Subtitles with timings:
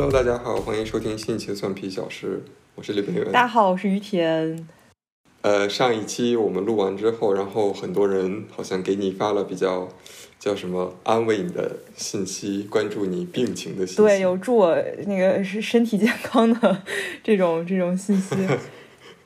[0.00, 2.42] Hello，大家好，欢迎收听新一期的蒜皮小事，
[2.74, 3.26] 我是李培元。
[3.26, 4.66] 大家好，我是于田。
[5.42, 9.86] 呃，上一期我们录完之后，然后很多人好像给你发了比较
[10.38, 13.96] 叫什么安慰你的信息，关注你病情的信息。
[13.96, 14.74] 对，有祝我
[15.06, 16.82] 那个是身体健康的
[17.22, 18.34] 这种 这种信息。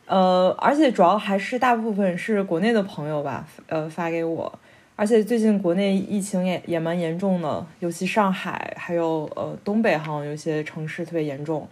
[0.06, 4.58] 呃，而且主要还是大部分是国内的朋友吧，呃，发给我。
[4.96, 11.66] 而且最近国内疫情也也蛮严重的，尤其上海还有呃东北，好像有些城市特别严重。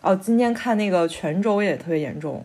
[0.00, 2.44] 哦，今天看那个泉州也特别严重。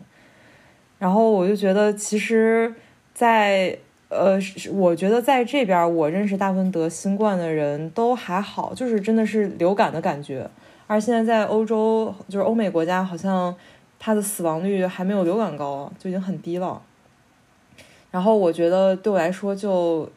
[1.00, 2.72] 然后我就觉得，其实，
[3.12, 3.76] 在
[4.08, 4.38] 呃，
[4.72, 10.48] 我觉得在这边，我认识大部分得新冠的人都还好，就是真的是流感的感觉。
[10.86, 13.52] 而现在在欧洲，就是欧美国家，好像
[13.98, 16.80] 它的死亡率还没有流感高，就已经很低了。
[18.12, 20.08] 然后我觉得对我来说就。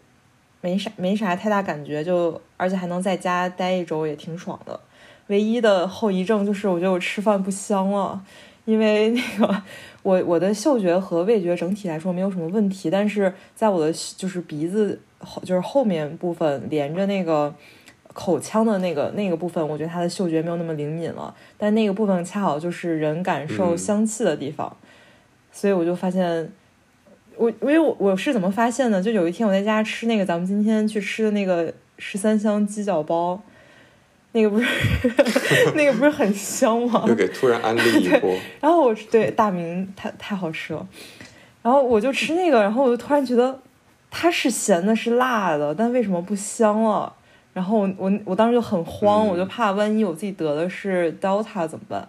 [0.64, 4.80] 没啥，没啥太大感觉，就而且还能在家待一周，也挺爽的。
[5.28, 8.23] 唯一的后遗症就是，我觉得我吃饭不香了，
[8.64, 9.61] 因为 那个
[10.03, 17.53] 我我的嗅觉和味觉整体来说没有什么问题，但是在我的就是鼻子后就是后面部分连着那个
[18.14, 21.36] 口腔的那个那个部分，我觉得它的嗅觉没有那么灵敏了。
[21.58, 24.78] 但那个部分恰好就是人感受香气的地方，
[25.52, 26.50] 所以我就发现。
[27.37, 29.01] 我因为我我是怎么发现的？
[29.01, 33.41] 就有一天我在家吃那个咱们今天去吃的那个十三香鸡脚包，
[34.33, 34.67] 那个不是
[35.75, 37.03] 那个不是很香吗？
[37.09, 38.35] 又给突然安利一波。
[38.61, 40.87] 然后我对大明太太好吃了，
[41.61, 43.59] 然后我就吃那个，然后我就突然觉得
[44.11, 47.13] 它是咸的，是辣的，但为什么不香了？
[47.53, 52.07] 然后我我我当时就很慌，我就怕万一我自己得的是 Delta 怎么办？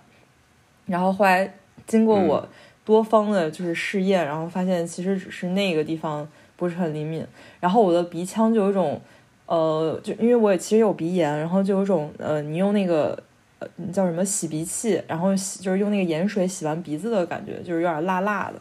[0.86, 1.54] 然后后来
[1.86, 2.46] 经过我。
[2.84, 6.26] 多方的就是试验，然后发现其实只是那个地方
[6.56, 7.26] 不是很灵敏，
[7.60, 9.00] 然后我的鼻腔就有一种，
[9.46, 13.18] 呃，就因为我也其实有鼻炎，然后就有一种，呃，你用那个，
[13.58, 18.54] 呃，叫什么洗鼻器，然后洗就是用那个盐水洗完鼻子的感觉，就是有点辣辣的，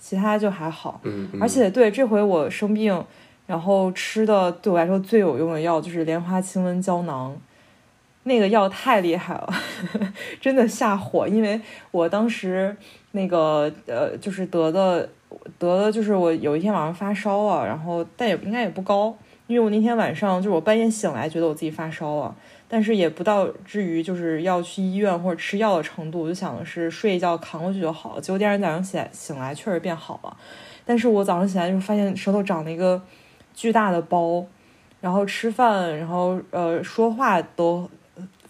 [0.00, 1.00] 其他就还好。
[1.04, 1.28] 嗯。
[1.40, 3.04] 而且对这回我生病，
[3.46, 7.36] 然后吃的对我来说最有用的药就是莲花清瘟胶囊，
[8.24, 9.54] 那个药太厉害了，
[10.40, 11.60] 真的下火，因为
[11.90, 12.76] 我当时。
[13.14, 15.06] 那个呃，就是得的，
[15.58, 19.14] 得的就是我有一天晚上发烧了，然后但也应该也不高，
[19.46, 22.34] 因为我那天晚上就是我半夜醒来觉得我自己发烧了，
[22.66, 28.20] 但是也不到至于就是要去医院或者吃药的程度，我就想的是睡一觉扛过去就好了。
[28.22, 30.34] 结果第二天早上起来醒来确实变好了，
[30.86, 33.02] 但是我早上起来就发现舌头长了一个
[33.54, 34.42] 巨大的包，
[35.02, 37.86] 然后吃饭，然后呃说话都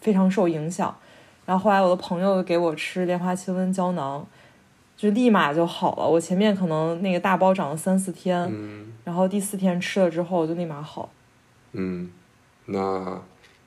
[0.03, 0.95] 非常受影响，
[1.47, 4.27] 然后后来我的朋友给我吃莲花清瘟胶囊。
[4.95, 6.09] 就立马就好了。
[6.09, 8.49] 我前面可能那个大包长了三四天，
[9.03, 11.11] 然后第四天吃了之后就立马好。
[11.73, 12.09] 嗯，
[12.67, 13.21] 那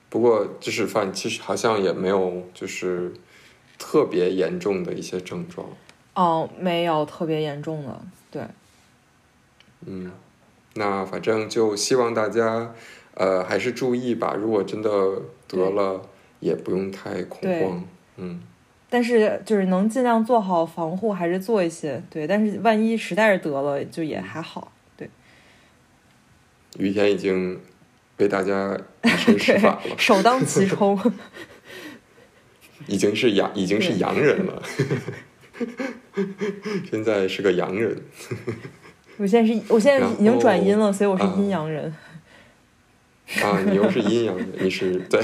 [0.08, 3.12] 不过就是反正其实好像也没有就是
[3.76, 5.66] 特别严重的一些症状。
[6.14, 8.42] 哦，没有特别严重的，对。
[9.84, 10.10] 嗯，
[10.72, 12.72] 那反正就希望大家
[13.12, 14.34] 呃还是注意吧。
[14.34, 14.90] 如果真的
[15.46, 16.00] 得了，
[16.40, 17.84] 也不用太恐慌。
[18.16, 18.42] 嗯。
[18.88, 22.24] 但是就是能尽量做好防护，还是做一些对。
[22.24, 24.70] 但是万一实在是得了，就也还好。
[24.96, 25.10] 对，
[26.78, 27.60] 于天已经
[28.16, 30.96] 被大家以身试法了， 首当其冲，
[32.86, 34.62] 已经是洋，已经是洋人了。
[36.88, 38.00] 现在是个洋人。
[39.16, 41.92] 我现在是，我现在已经转阴了，所以我是阴阳人。
[43.42, 45.20] 啊，你又是阴阳人，你是对。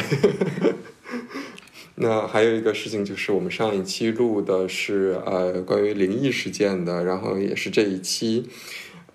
[1.96, 8.48] 那还有一个事情就是，我们上一期录的是呃关于灵异事件的，然后也是这一期，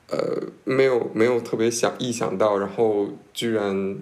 [0.09, 3.97] 呃没有没有特别想意想到，然后居然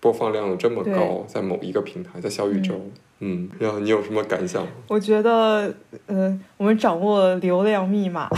[0.00, 2.90] 播放量有这么高，在某一个平台，在小宇宙，
[3.20, 4.66] 嗯，然后你有什么感想？
[4.88, 5.74] 我觉得
[6.06, 8.28] 呃我们掌握流量密码。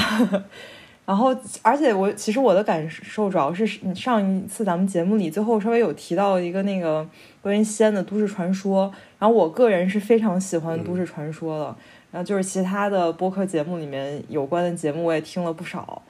[1.11, 7.05] 然后，而且我其实我的感受主要是上一次咱们节目里最后稍微有提到一个那个
[7.43, 11.65] 关于西安的都市传说，然后我个人是非常喜欢都市传说的，
[12.13, 16.01] 然后就是其他的播客节目里面有关的节目我也听了不少，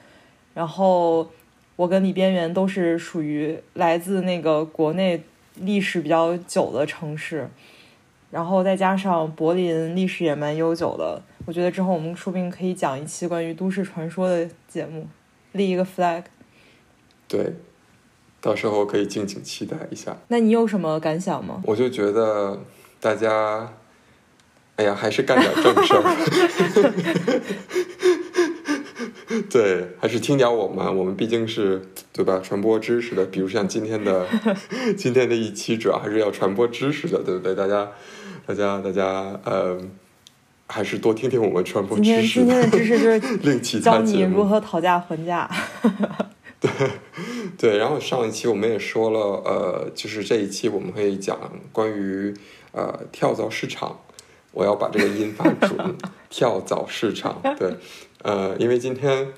[0.52, 1.26] 然后
[1.76, 5.22] 我跟李边缘都是属于来自那个国内
[5.54, 7.48] 历史比较久的城市，
[8.30, 11.22] 然后再加上柏林历史也蛮悠久的。
[11.46, 15.08] 我觉得之后我们说不定可以讲一期关于都市传说的节目，
[15.52, 16.24] 立一个 flag。
[17.26, 17.54] 对，
[18.40, 20.16] 到时候可以敬请期待一下。
[20.28, 21.62] 那你有什么感想吗？
[21.64, 22.60] 我就觉得
[23.00, 23.72] 大家，
[24.76, 26.02] 哎呀，还是干点正事儿。
[29.48, 31.82] 对，还是听点我们，我们毕竟是
[32.12, 32.40] 对吧？
[32.42, 34.26] 传播知识的，比如像今天的
[34.96, 37.54] 今天的一期，主要还是要传播知识的，对不对？
[37.54, 37.90] 大家，
[38.46, 39.80] 大家，大家，呃，
[40.72, 42.40] 还是多听听我们传播知识。
[42.40, 45.50] 今天的知识就是 另起教你如何讨价还价。
[46.60, 46.70] 对，
[47.58, 47.76] 对。
[47.78, 51.36] 然后上一期我们也说了，呃，就是这一期我们会讲
[51.72, 52.32] 关于
[52.70, 53.98] 呃跳蚤市场，
[54.52, 55.96] 我要把这个音发准，
[56.30, 57.74] 跳蚤市场，对。
[58.22, 59.28] 呃，因为今天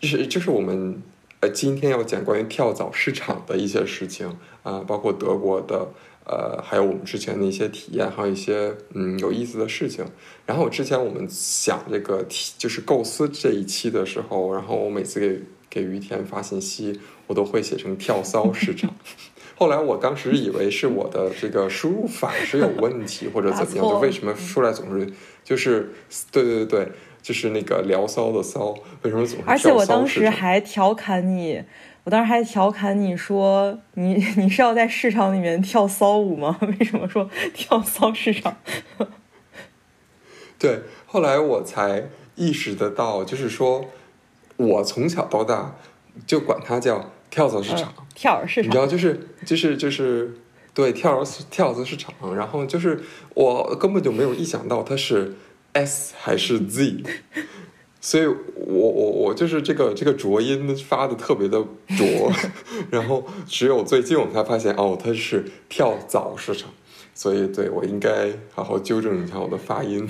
[0.00, 1.00] 就是就是我们
[1.40, 5.88] 呃今天要讲关于跳蚤市场的一些事情啊，包括德国的
[6.24, 10.04] 呃，还有我们之前的一些体验，还有一些嗯有意思的事情。
[10.46, 18.94] 然后之前我们想这个题就是构思这一期的时候，然后我每次给给于田发信息，我都会写成跳骚市场。
[19.56, 25.08] 后来我当时以为是我的这个输入法是有问题或者 怎么样，就为什么出来总是
[25.44, 25.92] 就是
[26.30, 26.92] 对对对对。
[27.22, 31.62] 就是那个聊骚的骚，为什么总是而且我当时还调侃你，
[32.04, 36.58] 我当时还调侃你说，你 你是要在市场里面跳骚舞吗？
[36.78, 38.56] 为什么说跳骚市场？
[40.58, 43.84] 对，后来我才意识得到，就是说
[44.56, 45.76] 我从小到大
[46.26, 50.36] 就管它叫跳蚤市场，跳蚤市场，你知道，就是就是就是
[50.74, 53.00] 对跳蚤跳蚤市场，然后就是
[53.34, 55.34] 我根本就没有意想到它是。
[55.74, 57.02] S 还是 Z，
[58.04, 61.56] 所以我我我就是这个这个浊音发的特别的
[61.96, 62.32] 浊，
[62.90, 66.68] 然后只有最近我才发现哦，它是跳蚤市场，
[67.14, 70.06] 所以对我应该好好纠正一下我的发音，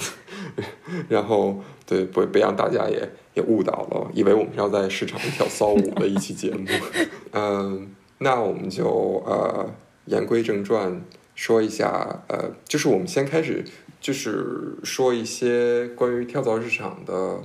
[1.10, 6.66] 然后对不不让大家也也误导了，以为我们要在市场里跳骚舞的一期节目。
[7.32, 9.70] 嗯，那我们就呃
[10.06, 11.04] 言归正传，
[11.34, 13.62] 说一下呃，就是我们先开始。
[14.00, 17.40] 就是说一些关于跳蚤市场的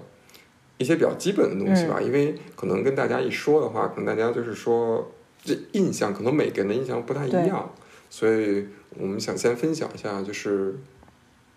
[0.77, 5.11] 一些比较基本的东西吧，因为可能跟大家一说的话，可能大家就是说
[5.43, 7.71] 这印象，可能每个人的印象不太一样，
[8.09, 8.65] 所以
[8.97, 10.75] 我们想先分享一下，就是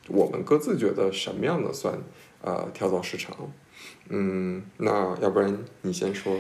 [0.09, 1.99] 我们各自觉得什么样的算
[2.43, 3.37] 呃跳蚤市场。
[4.09, 6.37] 嗯，那要不然你先说。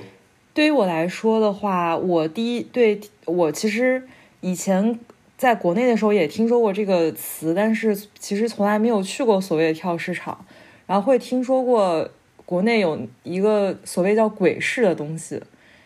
[0.52, 4.02] 对于我来说的话，我第一对我其实
[4.40, 4.98] 以前。
[5.40, 10.44] 在国内的时候也听说过这个词，但是其实从来没有去过所谓的跳市场，
[10.86, 12.06] 然后会听说过
[12.50, 15.40] 国内有一个所谓叫鬼市的东西，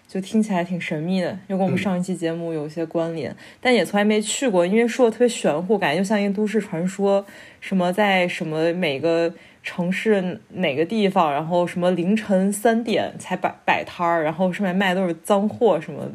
[0.08, 7.22] 就听起来挺神秘的，又跟我们上一期节目有些关联，但也从来没去过，因为说的特别玄乎，感觉就像一个都市传说，
[7.60, 9.30] 什么在什么每个
[9.62, 16.10] 城市哪个地方，然后什么凌晨三点才摆摆摊儿，然后上面卖都是脏货什么。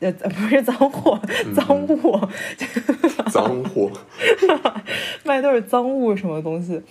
[0.00, 1.18] 呃，不是脏货，
[1.56, 2.20] 脏物，
[3.30, 3.90] 脏货，
[5.24, 6.82] 卖都是脏物什么东西，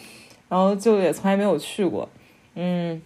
[0.49, 2.09] 然后就也从来没有去过，
[2.55, 3.01] 嗯，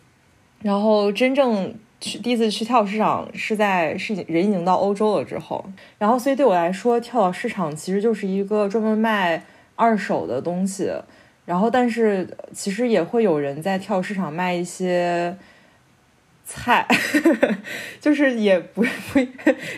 [0.62, 5.66] 然后真正去第一次去跳蚤市场是在是人已经到欧洲了之后，
[5.98, 9.44] 然后所以对我来说，跳蚤市场其实就是一个专门卖
[9.76, 10.92] 二手的东西，
[11.46, 15.36] 然后但是其实也会有人在跳蚤市场卖一些。
[16.52, 16.84] 菜，
[18.02, 19.20] 就是也不不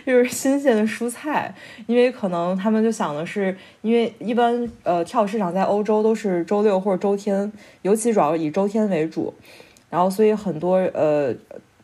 [0.05, 1.53] 就是新鲜的蔬菜，
[1.85, 7.51] 因为可能他们就想的是，因为一般呃跳蚤市场在欧洲都是周六或者周天，
[7.81, 9.33] 尤其主要以周天为主，
[9.89, 11.35] 然后所以很多呃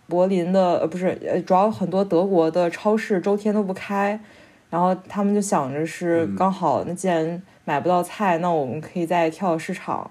[0.07, 4.17] 柏林的呃不是呃主要很多德国的超市周天都不开，
[4.69, 10.09] 然后他们就想着是刚好那既然买不到菜，那我们可以在跳蚤市场，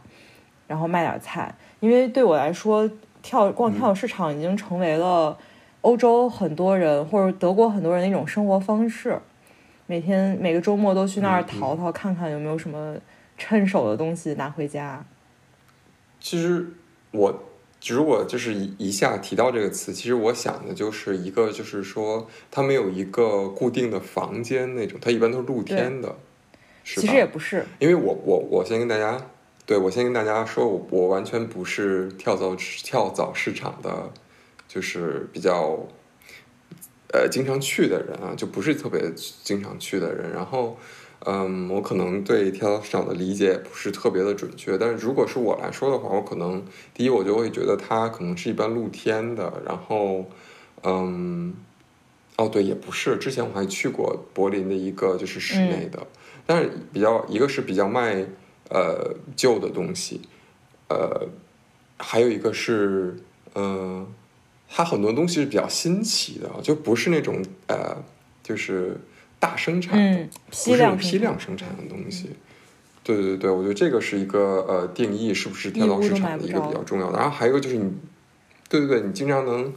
[0.67, 2.91] 然后卖点菜，因为对我来说。
[3.27, 5.37] 跳逛跳蚤市场已经成为了
[5.81, 9.19] 欧洲很多人或者德国很多人的一种生活方式，
[9.89, 12.97] 每天每个周末都去那儿淘淘看看有没有什么
[13.37, 15.05] 趁手的东西拿回家。
[16.21, 16.69] 其实
[17.11, 17.43] 我
[17.85, 26.15] 如果就是一一下提到这个词，其实我想的就是一个就是说它没有一个固定的房间那种，它一般都是露天的。
[26.85, 29.21] 其实也不是，因为我我我先跟大家。
[29.67, 34.13] 对，我先跟大家说，我我完全不是跳蚤跳蚤市场的，
[34.69, 35.85] 就是比较，
[37.13, 40.31] 呃，经常去的人啊，就不是特别经常去的人。
[40.33, 40.77] 然后，
[41.25, 44.79] 嗯，我可能对跳蚤市场的理解不是特别的准确。
[44.79, 49.61] 但是如果是我来说的话，我可能第一，我就会觉得它可能是一般露天的。
[49.67, 50.27] 然后，
[50.85, 51.53] 嗯，
[52.37, 53.17] 哦，对，也不是。
[53.17, 56.07] 之前我还去过柏林的一个就是室内的，
[56.47, 58.25] 但是比较一个是比较卖。
[58.69, 60.21] 呃，旧的东西，
[60.89, 61.29] 呃，
[61.97, 63.17] 还有一个是，
[63.55, 64.07] 嗯，
[64.69, 67.97] 它很多东西是比较新奇的，就不是那种呃，
[68.43, 68.99] 就是
[69.39, 72.31] 大生产的，不是批量生产的东西。
[73.05, 77.17] 对对对，我觉得这个是一个呃定义，是不是跳蚤市场的一个比较重要的。
[77.17, 77.93] 然后还有一个就是你，
[78.69, 79.73] 对对对，你经常能，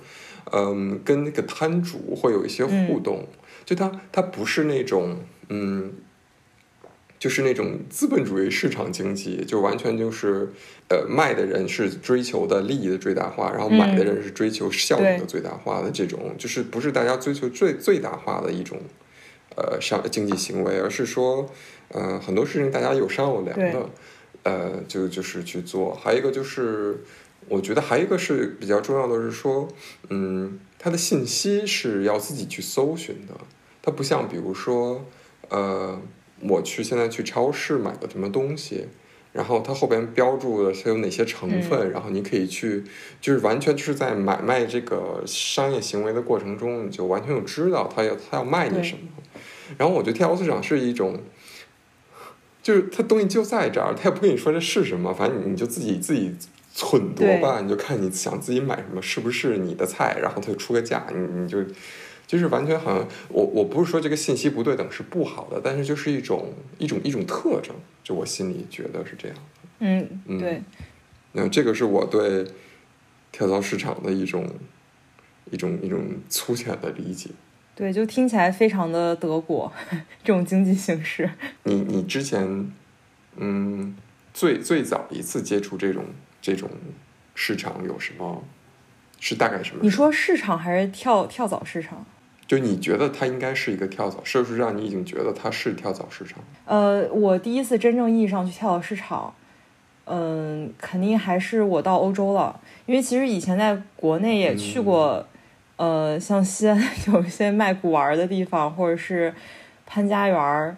[0.52, 3.28] 嗯，跟那个摊主会有一些互动，
[3.66, 5.16] 就他他不是那种，
[5.50, 5.94] 嗯，
[7.20, 10.50] 就是那种资本主义市场经济，就完全就是，
[10.88, 18.80] 呃，卖的人是追求的利益的最大化，然后买的人是追求效益的最大化的这种，就是不是大家追求最最大化的一种，
[19.58, 21.50] 呃，商经济行为，而是说，
[21.90, 23.90] 呃，很多事情大家有商有量的，
[24.44, 25.94] 呃，就就是去做。
[25.94, 27.04] 还有一个就是，
[27.50, 29.68] 我觉得还有一个是比较重要的是说，
[30.10, 33.34] 嗯，它的信息是要自己去搜寻的，
[33.82, 35.06] 它不像比如说，
[35.50, 36.02] 呃，
[36.42, 38.88] 我去现在去超市买的什么东西。
[39.32, 42.84] 然后它后边标注的是有哪些成分，然后你可以去，
[43.22, 49.02] 就是完全就是在买卖这个商业行为的过程中，你就完全就知道他要他要卖你什么。
[49.78, 51.22] 然后我觉得跳蚤市场是一种，
[52.64, 56.36] 就是它东西就在这儿，他也不跟你说这是什么，反正你就自己自己
[56.76, 61.64] 忖度吧，你就看你想自己买什么，是不是你的菜，然后他就出个价，你你就
[62.30, 69.38] 就是完全好像我我不是说这个信息不对等是不好的，但是就是一种一种一种特征，就我心里觉得是这样
[69.80, 70.08] 嗯
[70.40, 70.62] 对，
[71.32, 72.46] 那这个是我对
[73.32, 74.48] 跳蚤市场的一种
[75.50, 77.32] 一种一种粗浅的理解。
[77.74, 79.74] 对，就听起来非常的德国
[80.24, 81.28] 这种经济形式。
[81.66, 82.72] 你你之前
[83.38, 83.98] 嗯
[84.36, 86.06] 最最早一次接触这种
[86.40, 86.70] 这种
[87.34, 88.44] 市场有什么？
[89.20, 89.80] 是大概什么？
[89.82, 92.06] 你说市场还是跳跳蚤市场？
[92.50, 96.40] 就你觉得它应该是一个跳蚤，是不是让你已经觉得它是跳蚤市场？
[96.66, 99.32] 呃，我第一次真正意义上去跳蚤市场，
[100.06, 105.24] 嗯，肯定还是我到欧洲了，因为其实以前在国内也去过，
[105.76, 106.76] 呃，像西安
[107.14, 109.32] 有一些卖古玩的地方，或者是
[109.86, 110.76] 潘家园儿，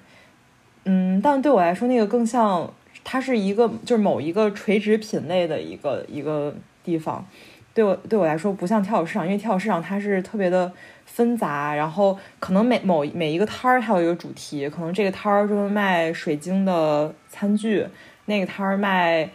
[0.83, 2.69] 嗯，但对我来说那个更像，
[3.05, 7.25] 它是一个就是某一个垂直品类的一个一个地方。
[7.73, 10.69] 对我对我来说不像跳蚤市场，因为跳蚤市场它是特别的
[11.13, 17.85] 纷杂，然后可能每某每一个摊儿它有一个主题，可能这个摊儿就是卖水晶的餐具，
[18.25, 19.29] 那个摊儿卖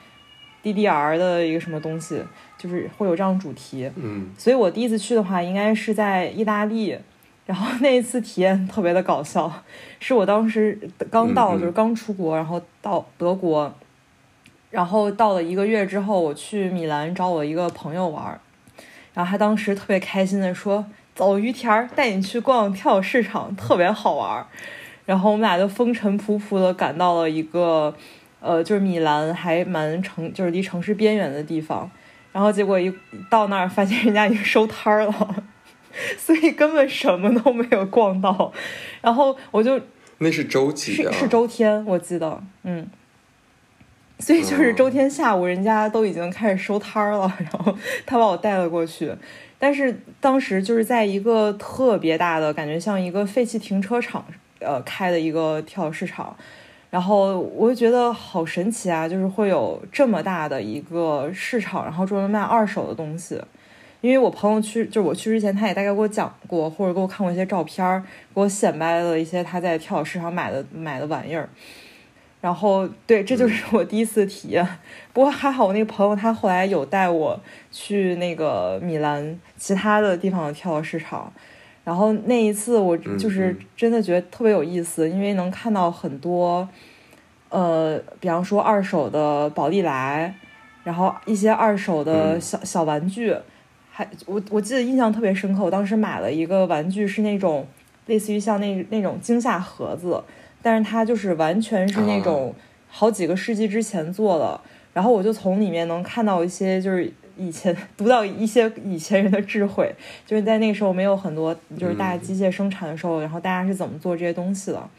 [0.62, 2.22] DDR 的一个什么东西，
[2.56, 3.90] 就是会有这样主题。
[3.96, 6.98] 嗯所以我第一次去的话，应该是在意大利，
[7.44, 9.52] 然后那一次体验特别的搞笑，
[10.00, 10.78] 是我当时
[11.10, 13.72] 刚到，就是刚出国，然后到德国，
[14.70, 18.40] 然后到了一个月之后，我去米兰找我一个朋友玩儿，
[19.14, 20.84] 然后他当时特别开心的说
[21.16, 24.46] ：“走，于田儿带你去逛跳蚤市场，特别好玩儿。”
[25.06, 27.94] 然后我们俩就风尘仆仆的赶到了一个，
[28.40, 31.90] 呃，就是米兰还蛮城，就是离城市边缘的地方。
[32.32, 32.92] 然后结果一
[33.30, 35.44] 到那儿，发现人家已经收摊儿了，
[36.18, 38.52] 所以根本什么都没有逛到。
[39.00, 39.80] 然后我就
[40.18, 41.12] 那是周几啊？
[41.12, 42.88] 是是周天，我记得，嗯。
[44.18, 49.14] 所以就是周天下午，人家都已经开始收摊儿了，然后他把我带了过去。
[49.58, 54.24] 但是当时就是在一个特别大的，感觉像一个废弃停车场，
[54.60, 56.36] 呃，开的一个跳蚤市场。
[56.88, 63.40] 然后我就觉得好神奇啊，就是会有这么大的一个市场，然后专门卖二手的东西。
[64.02, 68.02] 因为我朋友去，就是我去之前，他也大概给我讲过，或者给我看过一些照片，
[68.34, 71.48] 给我显摆了一些他在跳蚤市场买的买的玩意儿。
[72.40, 74.64] 然后，对，这就是我第一次体验。
[75.12, 77.40] 不过还好，我那个朋友他后来有带我
[77.72, 81.32] 去那个米兰其他的地方的跳蚤市场。
[81.82, 86.68] 然后那一次我就是嗯真的觉得特别有意思，因为能看到很多，
[87.48, 90.34] 呃，比方说二手的宝丽来，
[90.84, 93.34] 然后一些二手的嗯小、小玩具，
[93.90, 97.66] 还我我记得印象特别深刻，我当时买了一个玩具是那种
[98.06, 100.22] 类似于像那那种惊吓盒子，
[100.66, 102.52] 但是它就是完全是那种
[102.88, 104.60] 好几个世纪之前做的，
[104.92, 109.94] 然后我就从里面能看到一些就是以前 读到一些以前人的智慧，
[110.26, 114.90] 就是在那个时候没有很多就是大机械生产的时候，然后大家是怎么做这些东西的，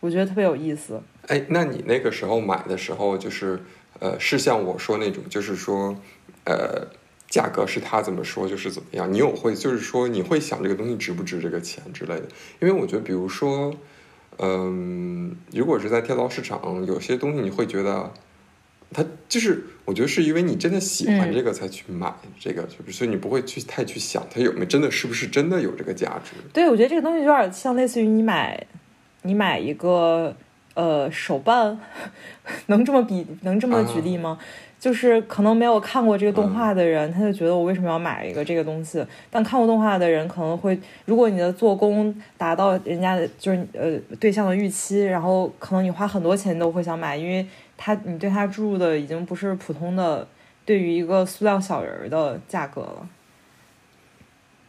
[0.00, 1.00] 我觉得特别有意思。
[1.28, 3.58] 哎，那你那个时候买的时候，就是
[4.00, 5.96] 呃，是像我说那种，就是说，
[6.44, 6.86] 呃，
[7.30, 9.10] 价格是他怎么说就是怎么样。
[9.10, 12.28] 你有会就是说你会想这个东西值不值这个钱之类的？
[12.60, 13.74] 因为我觉得，比如说，
[14.38, 18.12] 嗯、如果是在跳蚤市场，有些东西你会觉得。
[18.92, 26.36] 它就是，我觉得是因为你真的喜欢嗯这个才去买这个，就是所以你不会去太去想它有没有真的是不是真的有这个价值。
[26.52, 28.64] 对，我觉得这个东西有点像类似于你买，
[29.22, 30.36] 你买一个
[30.74, 31.80] 呃手办，
[32.66, 34.38] 能这么比，能这么举例吗？
[34.78, 39.04] 就是可能没有看过这个动画的人，他就觉得我为什么要买一个这个东西？
[39.30, 50.28] 但看过动画的人可能会，如果你的做工达到人家的就是呃对象的预期，然后可能你花很多钱都会想买，因为他你对他注入的已经不是普通的
[50.64, 53.08] 对于一个塑料小人儿的价格了。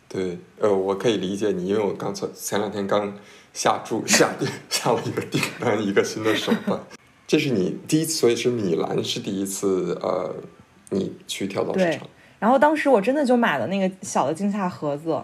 [0.09, 3.13] 对，呃，我可以理解你，因为我刚才前两天刚
[3.51, 4.29] 下注下
[4.69, 6.79] 下了一个订单，一个新的手办。
[7.27, 10.33] 这是你第一次，所以是米兰是第一次，呃，
[10.91, 12.07] 你去跳蚤市场。
[12.39, 15.21] 然后当时我真的就买了那个小的惊吓盒子，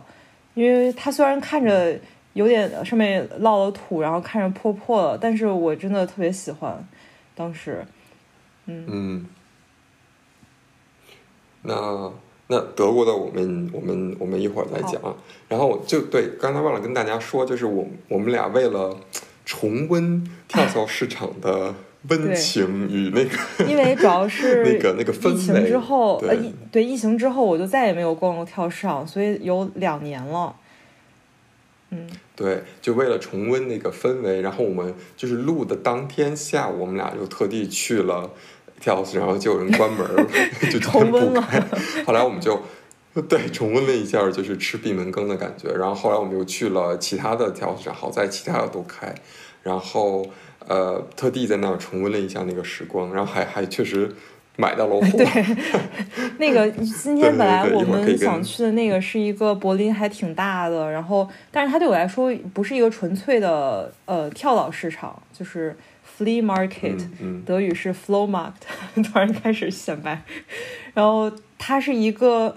[0.53, 1.97] 因为它虽然看着
[2.33, 6.85] 有点上面落了土，然后看着破破的，但是我真的特别喜欢。
[7.35, 7.85] 当时，
[8.65, 9.25] 嗯嗯，
[11.61, 12.11] 那
[12.47, 15.01] 那德国的我们我们我们一会儿再讲。
[15.47, 18.97] 然后就对，刚才忘了跟大家说，就是我我们俩为了
[19.45, 21.73] 重温跳蚤市场的。
[22.09, 30.53] 温情与那个， 因为主要是 那个那个疫情之后，呃，疫对疫情之后，我就再也没有逛过跳市场，所以有两年了。
[31.91, 38.29] 嗯，对，就为了重温那个氛围，然后我们就是录的当天下午，我们俩就特地去了
[38.81, 40.27] 跳市，然后就有人关门，
[40.69, 41.41] 就重温了。
[42.05, 42.61] 后来我们就
[43.29, 45.71] 对重温了一下，就是吃闭门羹的感觉。
[45.71, 49.15] 然后后来我们又去了其他的跳市场，好在其他的都开，
[49.63, 50.25] 然后。
[50.67, 54.11] 呃，特地在那儿重温了一下那个时光，然后还还确实
[54.55, 55.17] 买到了 货。
[55.17, 55.25] 对，
[56.37, 56.69] 那个
[57.01, 65.75] 今天本来我们想去的那个是一个柏林还挺大的，然后但是它对我来说不是一个纯粹的呃跳蚤市场，就是
[66.17, 66.99] flea market，
[67.45, 68.53] 德语是 flohmarkt，
[69.03, 70.21] 突然开始显摆，
[70.93, 72.55] 然后它是一个。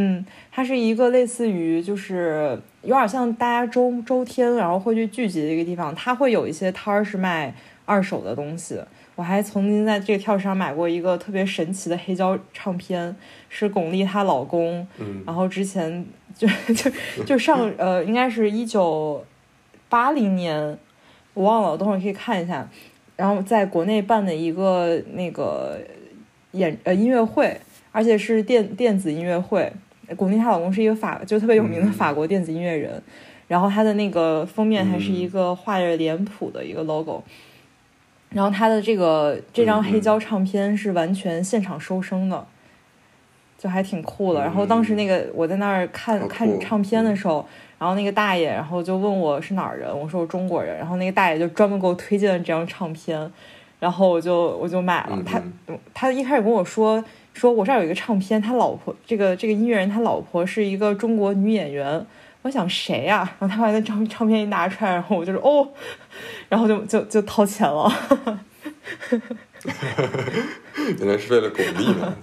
[0.00, 5.94] 嗯，它是一个类似于，就是有点像大家周周天然后会去聚集的一个地方。
[5.94, 7.54] 它会有一些摊儿是卖
[7.84, 8.80] 二手的东西。
[9.16, 13.14] 我还曾经在这个跳市场买过一个特别神奇的黑胶唱片，
[13.48, 14.86] 是巩俐她老公。
[14.98, 15.24] 嗯。
[15.26, 16.06] 然后之前
[16.36, 19.24] 就就就上 呃，应该是一九
[19.88, 20.78] 八零年，
[21.34, 22.68] 我忘了，等会儿可以看一下。
[23.16, 25.80] 然后在国内办的一个那个
[26.52, 27.60] 演呃音乐会，
[27.90, 29.72] 而且是电电子音乐会。
[30.16, 33.02] 巩俐她老公是一个法，就特别有名的法国电子音乐人，
[33.46, 37.22] 然后他的那个封面还是一个画着脸谱的一个 logo，
[38.30, 42.46] 然后他的这个这张黑胶唱片是完全现场收声的，
[43.58, 44.40] 就还挺酷的。
[44.40, 47.46] 然后当时那个我在那儿看看唱片的时候，
[47.78, 53.30] 然后那个大爷然后就问我是哪儿人，我说我中国人，然后那个大爷就专门给我推荐了这张唱片，
[53.78, 55.22] 然后我就我就买了。
[55.24, 55.42] 他
[55.92, 57.04] 他一开始跟我说。
[57.38, 62.04] 说我这儿有一个唱片，他老婆这个这个音乐人他老婆是一个中国女演员，
[62.42, 63.18] 我想谁呀？
[63.38, 65.68] 然后他把那唱唱片一拿出来，然后我就说哦，
[66.48, 67.88] 然后就就就掏钱了。
[70.98, 72.16] 原来是为了巩俐嘛。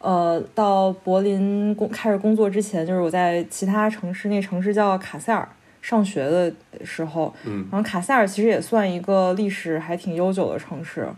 [0.00, 5.48] 呃，到柏林工开始工作之前，就是我在其他城市，那城市叫卡塞尔
[5.80, 6.52] 上学的
[6.84, 11.08] 时候，嗯，然后卡塞尔其实也算一个历史还挺悠久的城市。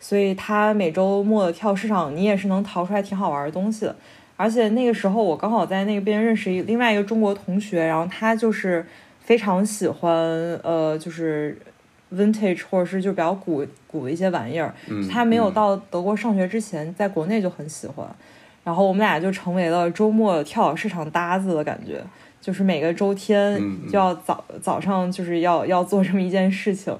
[0.00, 3.94] 所以他每周末的跳市场，你也是能淘出来挺好玩的东西的。
[4.36, 8.84] 而且那个时候我刚好在那边认识一另外一个中国同学，然后他就是
[9.20, 10.10] 非常喜欢
[10.62, 11.56] 呃，就是
[12.14, 14.74] vintage 或者是就比较古古的一些玩意儿。
[15.10, 18.06] 他没有到德国上学之前，在国内就很喜欢。
[18.64, 22.02] 然后我们俩就成为了周末跳蚤市场搭子的感觉，
[22.40, 23.60] 就是每个周天
[23.90, 26.96] 就要早早上就是要要做这么一件事情。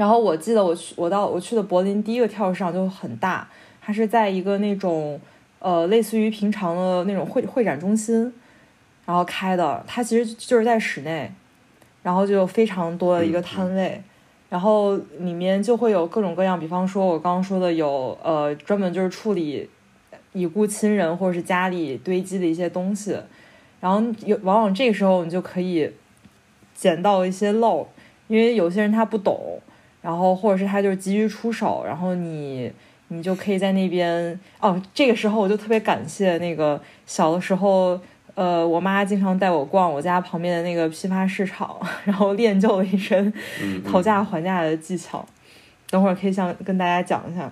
[0.00, 3.46] 然后我记得我去我到我去的柏林第一个跳蚤市场就很大，
[3.82, 5.20] 它是在一个那种
[5.58, 8.32] 呃类似于平常的那种会会展中心，
[9.04, 11.30] 然后开的，它其实就是在室内，
[12.02, 14.02] 然后就有非常多的一个摊位，
[14.48, 19.68] 然后里面就会有各种各样，比方说我刚刚说的有呃专门就是处理
[20.32, 23.14] 已故亲人或者是家里堆积的一些东西，
[23.80, 25.92] 然后有往往这个时候你就可以
[26.74, 27.86] 捡到一些漏，
[28.28, 29.60] 因为有些人他不懂。
[30.02, 32.72] 然后，或者是他就是急于出手，然后你
[33.08, 34.80] 你就可以在那边哦。
[34.94, 38.00] 这个时候我就特别感谢那个小的时候，
[38.34, 43.32] 呃，我妈经常带我逛我家旁边的那个批发市场， 然后练就了一身
[43.84, 45.24] 讨价还价的技巧。
[45.90, 47.50] 等会儿可以向跟大家讲一下。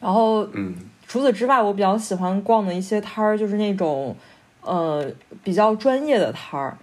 [0.00, 0.74] 然后，嗯，
[1.06, 4.14] 除此之外，我比较喜欢逛的一些摊儿，就是那种
[4.60, 5.06] 呃
[5.42, 6.76] 比较专业的摊儿。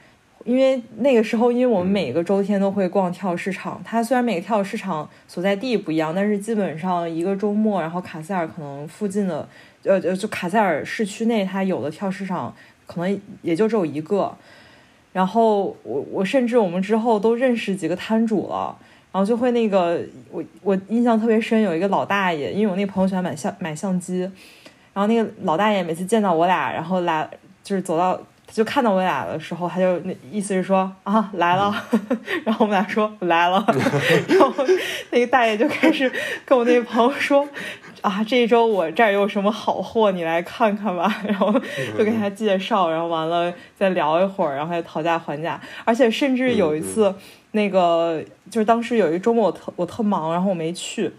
[0.45, 3.81] 因为那个时候，因为我们每个周天都会逛跳蚤市场。
[3.85, 9.47] 它虽然每个跳蚤市场所在地不一样，但是基本上一个周末，然后卡塞尔可能附近的，
[9.83, 12.53] 呃呃，就卡塞尔市区内，它有的跳蚤市场
[12.85, 14.35] 可能也就只有一个。
[15.13, 18.75] 然后我我甚至我们之后都认识几个摊主了，
[19.11, 20.01] 然后就会那个
[20.31, 24.21] 我我印象特别深，有一个老大爷，因为我那朋友喜欢买相买相机，
[24.93, 27.29] 然后那个老大爷每次见到我俩，然后来
[27.63, 28.19] 就是走到。
[28.51, 31.73] 就看到我俩的时候，他就那意思是说啊来了，
[32.43, 33.65] 然后我们俩说来了，
[34.27, 34.53] 然后
[35.11, 36.11] 那个大爷就开始
[36.45, 37.47] 跟我那个朋友说，
[38.01, 41.13] 啊，这一周我这儿有什么好货，你来看看吧。
[41.25, 41.51] 然后
[41.97, 45.59] 就给他介绍，然后完了再聊一会儿，然后再讨价还价。
[45.85, 47.13] 而且甚至有一次，
[47.51, 51.11] 那个就是当时有一周末我特我特忙，然后我没去。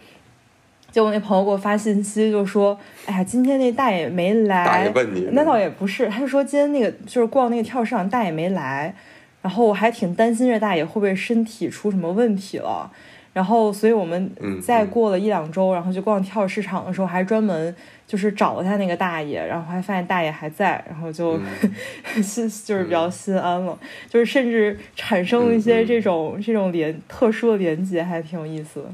[0.93, 5.27] 结果那朋友给我发信息，就说：“哎呀，今天那大爷没来。”大爷问你？
[5.33, 8.95] 那倒也不是，他就说今天那个就是逛那个跳蚤市场，大爷没来。
[9.41, 12.89] 然后我还挺担心这大爷会不会身体出什么问题了。
[13.33, 14.31] 然后，所以我们
[14.63, 17.75] 再过了一两周，然后就逛跳蚤市场的时候，还专门
[18.07, 21.41] 就是找了下那个大爷，然后还发现大爷还在，然后就
[22.23, 23.77] 心就是比较心安了。
[24.07, 28.89] 就是甚至产生了一些这种这种连特殊的连接，还挺有意思的。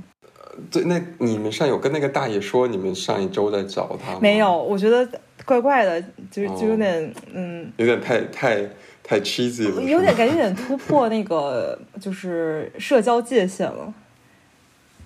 [0.70, 4.18] 对，那你们上有跟那个大爷说你们上一周在找他吗？
[4.20, 5.08] 没有，我觉得
[5.44, 8.68] 怪怪的，就就有点嗯，有点太太
[9.02, 13.92] 太 cheesy 了，有点感觉有点突破那个就是社交界限了，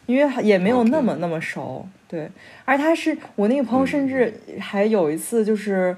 [0.07, 2.29] 因为也没有那么那么熟，对，
[2.65, 5.97] 而他是我那个朋友，甚至还有一次就是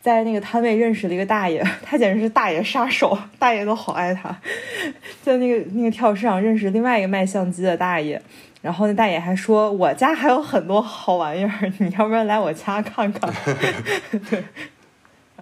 [0.00, 4.38] 在那个摊位认识了一个大爷， 他简直是大爷杀手，大爷都好爱他，
[5.22, 8.20] 在那个那个跳蚤市场认识另外一个卖相机的大爷。
[8.62, 13.28] 然后那大爷还说：“我家还有很多好玩意儿， 你要不然来我家看看。
[14.30, 14.44] ”对，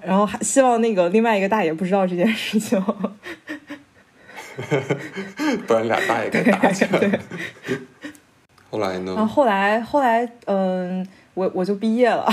[0.03, 2.81] 然后还希望那个另外一个大爷不知道这件事情，
[5.67, 7.19] 不然俩大爷该打起来了。
[8.71, 9.13] 后来呢？
[9.15, 12.27] 然后后来后来，嗯，我我就毕业了。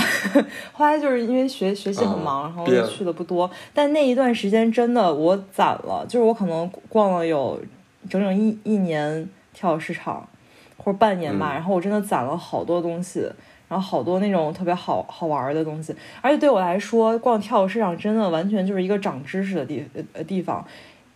[0.72, 3.50] 后来就是因为学学习很忙，然后去的不多。
[3.74, 7.60] 但那一段时间真的我攒了，就是我可能逛了有
[8.08, 10.26] 整整一一年跳蚤市场。
[10.78, 13.28] 或者半年吧，然后我真的攒了好多东西，
[13.68, 20.64] 然后好多那种特别好好玩的东西，而且对我来说，逛跳蚤市场真的完全就是一个长知识的地呃地方，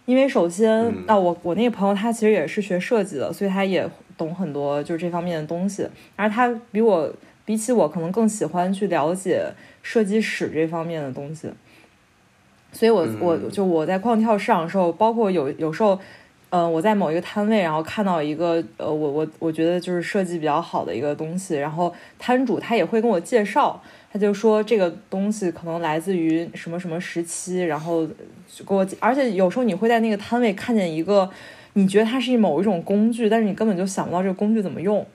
[0.05, 7.11] 因为首先啊，我我那个朋友他其实也是学设计的，所以他也懂很多就是这方面的东西，而他比我
[7.45, 9.47] 比起我可能更喜欢去了解
[9.81, 11.49] 设计史这方面的东西，
[12.73, 15.99] 所以我我就我在逛跳蚤市场的时候，包括有有时候。
[16.55, 28.07] 嗯，我在某一个摊位，然后看到一个，呃，我我我觉得就是设计比较好的一个东西，然后摊主他也会跟我介绍，他就说这个东西可能来自于什么什么时期，然后
[28.67, 31.31] 给我，而且有时候你会在那个摊位看见一个，
[31.73, 35.07] 你觉得它是某一种工具，但是你根本就想不到这个工具怎么用，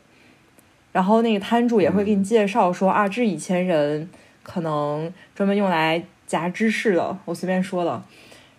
[0.92, 4.10] 然后那个摊主也会给你介绍说啊，这是以前人
[4.42, 8.02] 可能专门用来夹芝士的，我随便说的。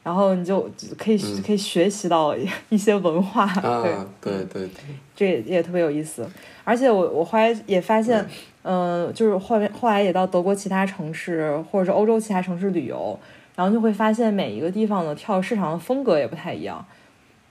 [0.02, 2.34] 然后你就可以可以学习到
[2.70, 3.94] 一些文化，对。
[4.20, 4.70] 对对对，
[5.14, 6.26] 这也也特别有意思。
[6.64, 8.26] 而且我我后来也发现，
[8.62, 13.18] 嗯，就是后面后来也到德国其他城市或者是欧洲其他城市旅游，
[13.54, 16.84] 然后就会发现每一个地方的跳蚤市场的风格也不太一样，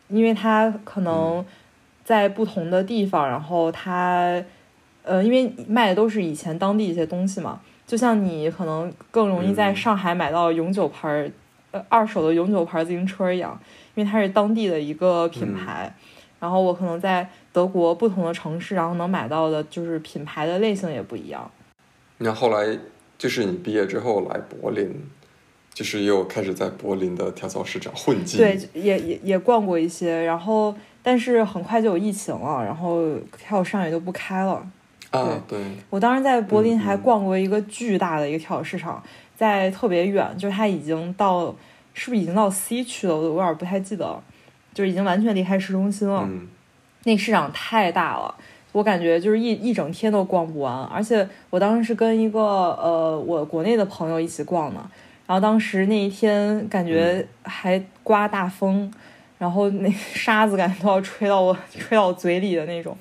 [0.07, 1.43] 因为它可能
[2.03, 4.41] 在不同的地方，然后它
[5.03, 11.31] 呃，因为卖的都是以前当地一些东西嘛，就像你可能更容易在上海买到永久牌。
[11.71, 13.59] 呃，二手的永久牌自行车一样，
[13.95, 15.93] 因为它是当地的一个品牌。
[16.39, 21.49] 然后我可能在德国不同的城市，然后能买到的就是品牌的类型也不一样。
[22.19, 22.77] 那后来
[23.17, 25.03] 就是你毕业之后来柏林，
[25.73, 28.37] 就是又开始在柏林的跳蚤市场混迹。
[28.37, 33.01] 对，也也也逛过一些，然后但是很快就有疫情了，然后
[33.35, 34.63] 跳蚤市场也就不开了。
[35.09, 35.59] 啊，对。
[35.89, 39.03] 我当时在柏林还逛过一个巨大的一个跳蚤市场。
[39.37, 41.55] 在特别远，就是它已经到，
[41.93, 43.15] 是不是已经到 C 区了？
[43.15, 44.19] 我有点不太记得，
[44.73, 46.27] 就是已经完全离开市中心了。
[47.03, 48.33] 那市场太大了，
[48.71, 50.83] 我感觉就是一一整天都逛不完。
[50.85, 54.81] 而且我当时是跟一个呃我国内的朋友一起逛的，
[55.27, 58.91] 然后当时那一天感觉还刮大风，
[59.37, 62.97] 然后那沙子感觉都要吹到我 吹到我嘴里的那种。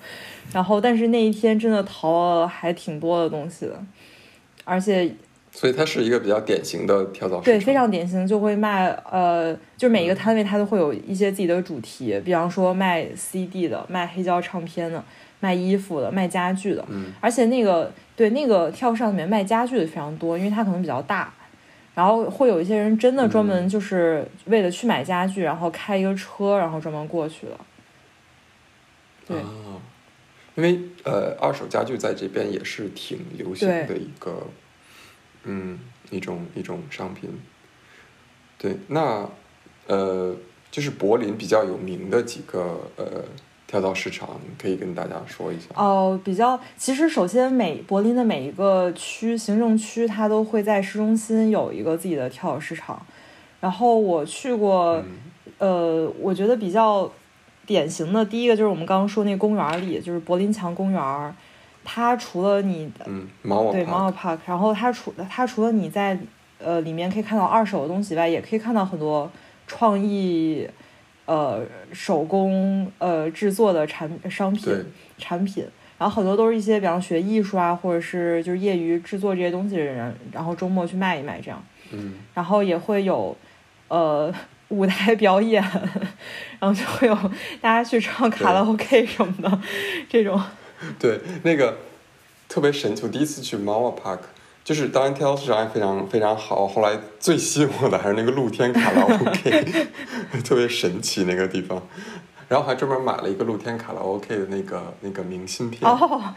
[0.52, 3.82] 然后但是那一天真的淘了还挺多的东西的，
[4.66, 5.10] 而且。
[5.56, 15.02] 所以它是一个比较典型的跳蚤市场，对，非常典型，就会卖呃，就每一个摊位它都会有一些自己的主题，比方说卖 CD 的，卖黑胶唱片的，
[15.40, 21.32] 卖衣服的，卖家具的，嗯，而且那个对那个跳蚤里面卖家具的非常多，因为它可能比较大，
[21.94, 27.58] 然后会有一些人真的专门就是为了去买家具，然后开一个车，然后专门过去的，
[29.26, 29.36] 对，
[30.54, 34.46] 因为呃，二手家具在这边也是挺流行的一个。
[35.46, 35.78] 嗯，
[36.10, 37.30] 一种一种商品，
[38.58, 39.28] 对，那
[39.86, 40.34] 呃，
[40.70, 43.24] 就是柏林比较有名的几个呃
[43.68, 44.28] 跳蚤市场，
[44.60, 45.66] 可以跟大家说一下。
[45.76, 53.06] 哦，比较，其实首先每柏林的每一个区行政区，它都会在市中心有一个自己的跳蚤市场。
[53.60, 55.02] 然后我去过，
[55.58, 57.10] 呃，我觉得比较
[57.64, 61.34] 典型的第一个就是我们刚刚说那公园里，就是柏林墙公园。
[61.88, 66.18] 它除了你嗯，毛对毛 Park，然后它除它除了你在
[66.58, 69.30] 呃里面可以看到二手的东西以外，也可以看到很多
[69.68, 70.68] 创意
[71.26, 74.84] 呃手工呃制作的产商品
[75.16, 75.64] 产品。
[75.98, 81.64] 然后很多都是一些，比方学艺术啊，或者是就是业余制作这些东西的人，然后周末去卖一卖这样。
[81.92, 83.34] 嗯，然后也会有
[83.88, 84.30] 呃
[84.68, 85.62] 舞台表演，
[86.60, 87.14] 然后就会有
[87.62, 89.60] 大家去唱卡拉 OK 什么的
[90.08, 90.38] 这种。
[90.98, 91.78] 对，那个
[92.48, 93.02] 特别神奇。
[93.04, 94.20] 我第一次去 Mawa Park，
[94.64, 96.66] 就是当然跳蚤市场也非常非常好。
[96.66, 99.86] 后来最吸引我的还是那个露天卡拉 OK，
[100.44, 101.82] 特别神奇那个地方。
[102.48, 105.90] 然后还专门买了一个露天卡拉 OK 的那个那个明信片。
[105.90, 106.32] 哦，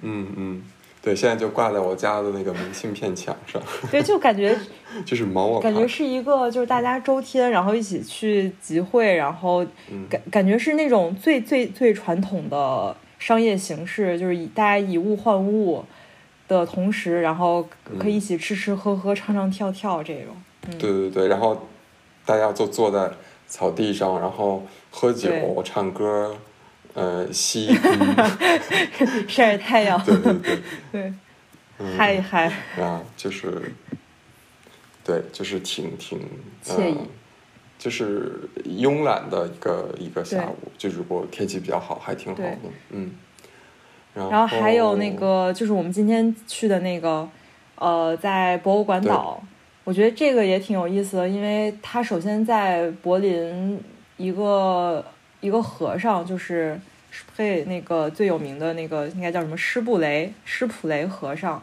[0.00, 0.62] 嗯嗯，
[1.04, 3.60] 对，现在就挂在我家的那个明信片墙上，
[3.92, 4.58] 对，就感觉
[5.04, 10.06] 就是毛我感觉是一个就是大家周天然后一起去集会，然后嗯。
[10.08, 15.84] 感感觉是那种最最最传统的商业形式，就是以大家以物换物
[16.48, 20.34] 的同时，然后可以一起吃吃喝喝、唱唱跳跳这种。
[20.68, 21.66] 嗯，对对对，然后
[22.24, 23.10] 大家就坐在
[23.46, 25.30] 草地上，然后喝酒、
[25.62, 26.34] 唱歌，
[26.94, 27.90] 呃， 吸毒，
[29.28, 30.58] 晒着太阳，对对对，
[30.92, 31.12] 对，
[31.78, 32.46] 嗯，嗨一嗨，
[32.80, 33.72] 啊，就是，
[35.04, 36.18] 对，就是挺挺
[36.64, 37.06] 惬意呃
[37.76, 42.58] 就是慵懒的一个一个下午，就如果天气比较好，还挺好的，
[42.90, 43.12] 嗯。
[44.14, 47.28] 然然后还有那个就是我们今天去的那个，
[47.74, 49.42] 呃，在博物馆岛，
[49.82, 53.78] 我觉得这个也挺有意思的，因为它首先在柏林
[54.16, 55.04] 一个
[55.44, 56.80] 一个和尚，就是
[57.36, 61.62] 配那个最有名的那个应该叫什么施布雷施普雷和尚，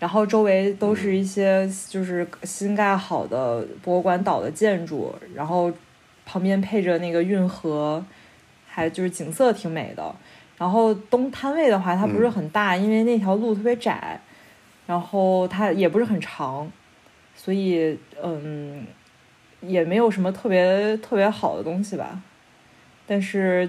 [0.00, 5.72] 然后周围都是一些就是新盖好的博物馆岛的建筑，然后
[6.24, 8.04] 旁边配着那个运河，
[8.66, 10.12] 还就是景色挺美的。
[10.58, 14.20] 然后东摊位的话，它不是很大，因为那条路特别窄，
[14.86, 16.68] 然后它也不是很长，
[17.36, 18.84] 所以嗯，
[19.60, 22.20] 也没有什么特别特别好的东西吧。
[23.06, 23.68] 但是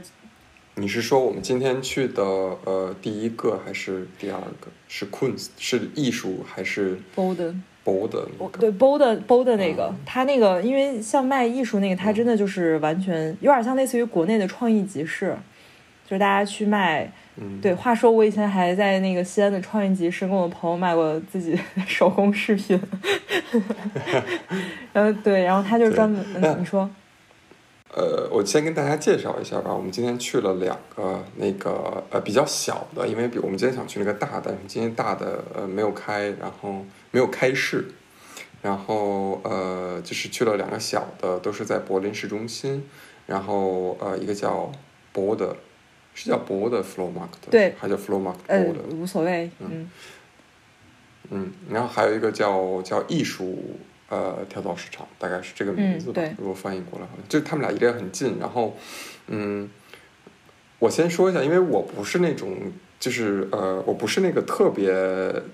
[0.75, 4.67] 你是说我们今天去的呃第一个还是第二个？
[4.87, 7.53] 是 Kunst 是艺术还是的
[8.39, 8.59] 那个？
[8.59, 15.35] 对 Bolden Bolden 那个，嗯它那个因为像卖艺术那个，它真的就是完全有点像类似于国内的创意集市，
[16.05, 17.11] 就是大家去卖。
[17.39, 22.79] 嗯，对，话说我以前还在那个西安的创意集市跟我朋友卖过自己 手工饰品
[24.91, 26.89] 然后对，然后他就专门，嗯，你说，
[27.97, 29.73] 呃，我先跟大家介绍一下吧。
[29.73, 37.87] 我们今天去了两个那个呃比较小的，因为比我们今天想去那个大的，今天大的呃没有开，然后没有开市，
[38.61, 42.87] 然后呃就是去了两个小的，都是在柏林市中心，
[43.25, 44.71] 然后呃一个叫
[45.11, 45.57] 博的，
[46.13, 49.89] 是叫博的 Flohmarkt，对还叫 Flohmarkt 呃博的，，无所谓，嗯，
[51.31, 53.57] 嗯，然后还有一个叫叫艺术
[54.09, 56.11] 呃跳蚤市场，大概是这个名字吧。
[56.11, 58.37] 嗯对如果翻译过来好像，就他们俩离得很近。
[58.39, 58.75] 然后，
[59.27, 59.69] 嗯，
[60.79, 64.91] 我先说一下，因为我不是那种就是呃，我不是那个特别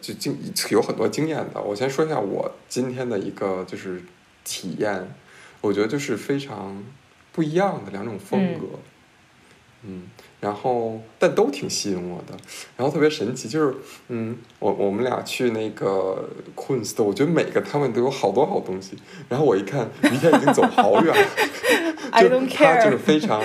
[0.02, 0.38] 就经
[0.72, 1.62] 有很多经验的。
[1.62, 4.02] 我先说一下我今天的一个就是
[4.44, 5.13] 体验，
[5.62, 6.84] 我觉得就是非常
[7.32, 8.66] 不一样的两种风格。
[8.74, 8.80] 嗯
[10.39, 12.34] 然后但都挺吸引我的，
[12.76, 13.76] 然后特别神奇，就是
[14.10, 18.98] 嗯，我我们俩去那个 Queens 的我觉得每个他们都有好多好东西。
[19.30, 21.28] 然后我一看，于天已经走好远了，
[22.12, 23.41] I 就 don't 他就是 非常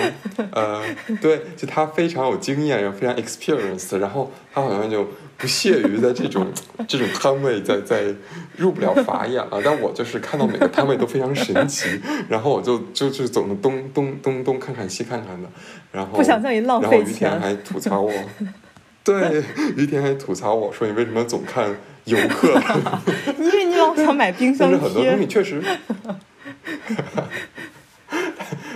[0.51, 0.83] 呃，
[1.21, 5.07] 对，就他非常有经验，然后非常 experienced，然后他好像就
[5.39, 6.45] 不屑于在这种
[6.85, 8.13] 这种摊位在在
[8.57, 9.61] 入不了法眼了。
[9.63, 15.49] 但我就是看到每个摊位都非常神奇，然后我就就就总是东东东东看看西看看的，
[15.93, 18.11] 然后不想在你浪然后，于田还吐槽我，
[19.03, 19.41] 对，
[19.77, 21.73] 于田还吐槽我说你为什么总看
[22.03, 22.61] 游客？
[23.39, 25.63] 因为你老想买冰箱但是很多东西，确实，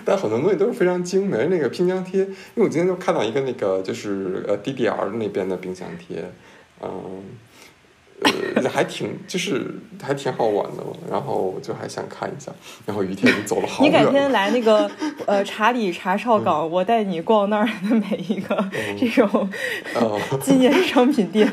[0.06, 1.47] 但很多东西都是非常精美。
[1.47, 6.32] 那个冰箱贴，因为我今天就看到一个那个就是呃 DDR 那边的冰箱贴，
[6.84, 7.24] 嗯。
[8.56, 12.50] 呃， 还挺就是还挺好玩的嘛，然后我就还想看一下，
[12.86, 14.06] 然后于天走了好你远你。
[14.06, 14.89] 改天来那个
[15.26, 18.65] 呃查理查哨港，我带你逛那儿的每一个
[18.98, 19.50] 这种
[19.96, 21.52] 哦纪念商品店。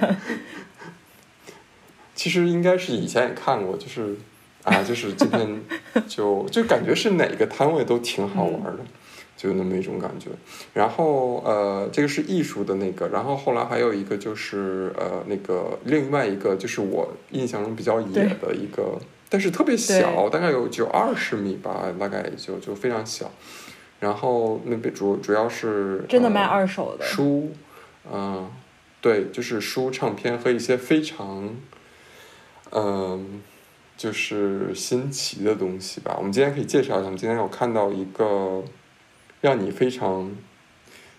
[2.15, 4.17] 其实应该是以前也看过，就是
[4.63, 5.61] 啊，就是今天
[6.07, 8.85] 就就感觉是哪个摊位都挺好玩的，
[9.41, 10.29] 就有那么一种感觉。
[10.75, 18.99] 然后呃，这个是艺术的那个，然后后来还有一个就是呃那个另外一个就是我印象中比较野的一个，
[19.31, 23.31] 但是特别小，大概有就二十米吧，大概就就非常小。
[23.99, 27.53] 然后那边主主要是真的卖呃二手的，书，
[28.13, 28.51] 嗯、
[29.01, 31.55] 对，就是书、唱片和一些非常，
[32.73, 33.41] 嗯，
[33.97, 36.15] 就是新奇的东西吧。
[36.19, 38.63] 我们今天可以介绍一下，我们今天有看到一个
[39.41, 40.31] 让你非常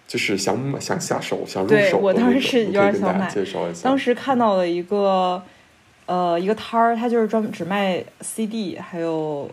[0.08, 3.82] 就是想想下手、想入对手的我当时是有点想买介绍一下。
[3.84, 5.42] 当时看到了一个，
[6.06, 9.50] 呃，一个摊儿，他就是专门只卖 CD 还有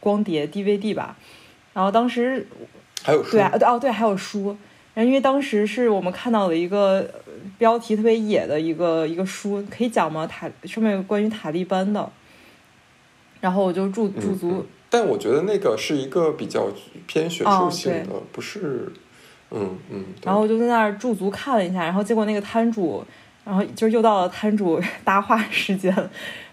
[0.00, 1.16] 光碟 DVD 吧。
[1.72, 2.46] 然后当时
[3.02, 4.56] 还有书对啊，对哦对，还有书。
[4.94, 10.26] 然后因为当时是我们看到了一个呃标题特别野的一个一个书，可以讲吗？
[10.26, 12.10] 塔上面有关于塔利班的。
[13.40, 16.68] 然后我就驻驻足，嗯但我觉得那个是一个比较
[17.06, 18.90] 偏学术哦性的，对不是，
[19.50, 20.04] 嗯嗯。
[20.24, 23.04] 然后我就在那儿驻足看了一下，然后结果那个摊主，
[23.44, 25.94] 然后就是又到了摊主 搭话时间，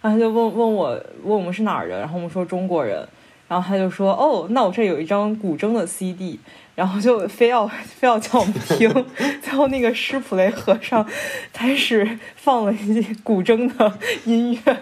[0.02, 0.90] 然后他就问问我
[1.24, 3.08] 问我们是哪儿人，然后我们说中国人，
[3.48, 6.38] 然后他就说哦，那我这有一张古筝的 CD，
[6.76, 8.90] 然后就非要非要叫我们听，
[9.42, 11.08] 最后那个施普雷和尚
[11.54, 14.74] 开始放了一些古筝的音乐，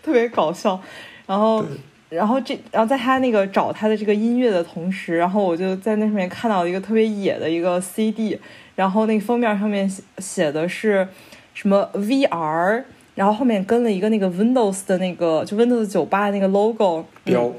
[0.00, 0.80] 特别搞笑，
[1.26, 1.64] 然后。
[2.14, 8.38] 对然后这，然后在他那个找他的这个音乐的同时，然后我就在那上面看到一个特别野的一个 CD，
[8.76, 11.08] 然后那个封面上面写写的是
[11.54, 12.84] 什么 VR，
[13.16, 17.52] 然后后面跟了一个那个 Windows 的那个就 Windows 九八那个 logo 标，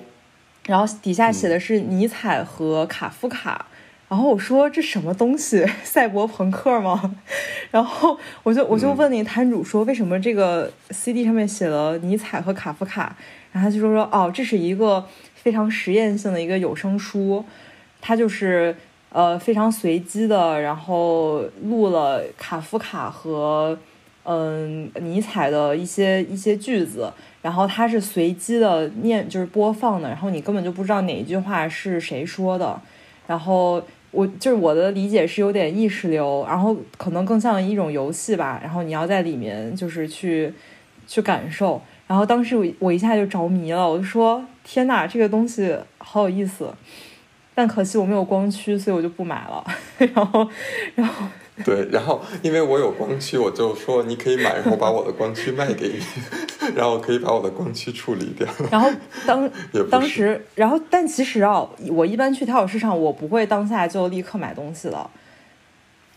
[0.68, 3.66] 然后底下写的是尼采和卡夫卡。
[4.08, 7.16] 然后我说这什么东西， 赛博朋克吗？
[7.72, 13.16] 然后我就我就问那个摊主说，为什么这个 CD 上面写了尼采和卡夫卡？
[13.52, 17.44] 然后他就说说哦，这是一个非常实验性的一个有声书，
[18.00, 18.76] 它就是
[19.10, 23.78] 呃非常随机的，然后录了卡夫卡和
[24.24, 32.80] 嗯尼采的一些一些句子，然后它是随机的念就是播放的，然后你根本就不知道哪一句话是谁说的，
[33.26, 33.84] 然后。
[34.16, 40.54] 我就是我的理解是有点意识流，然后可能更像一种游戏吧，然后你要在里面就是去
[41.06, 46.74] 去感受，然后当时我我一下就着迷了，我就说天呐，这个东西好有意思，
[47.54, 49.64] 但可惜我没有光驱，所以我就不买了。
[50.14, 50.50] 然后，
[50.96, 51.28] 然后
[51.64, 56.00] 对，然后因为我有光驱，我就说你可以买，然后把我的光驱卖给你，
[56.76, 58.48] 然后可以把我的光驱处理掉。
[58.70, 58.90] 然后
[59.26, 59.50] 当
[59.90, 65.10] 当时，然后但其实啊，我一般去跳蚤市场，我不会当下就立刻买东西的，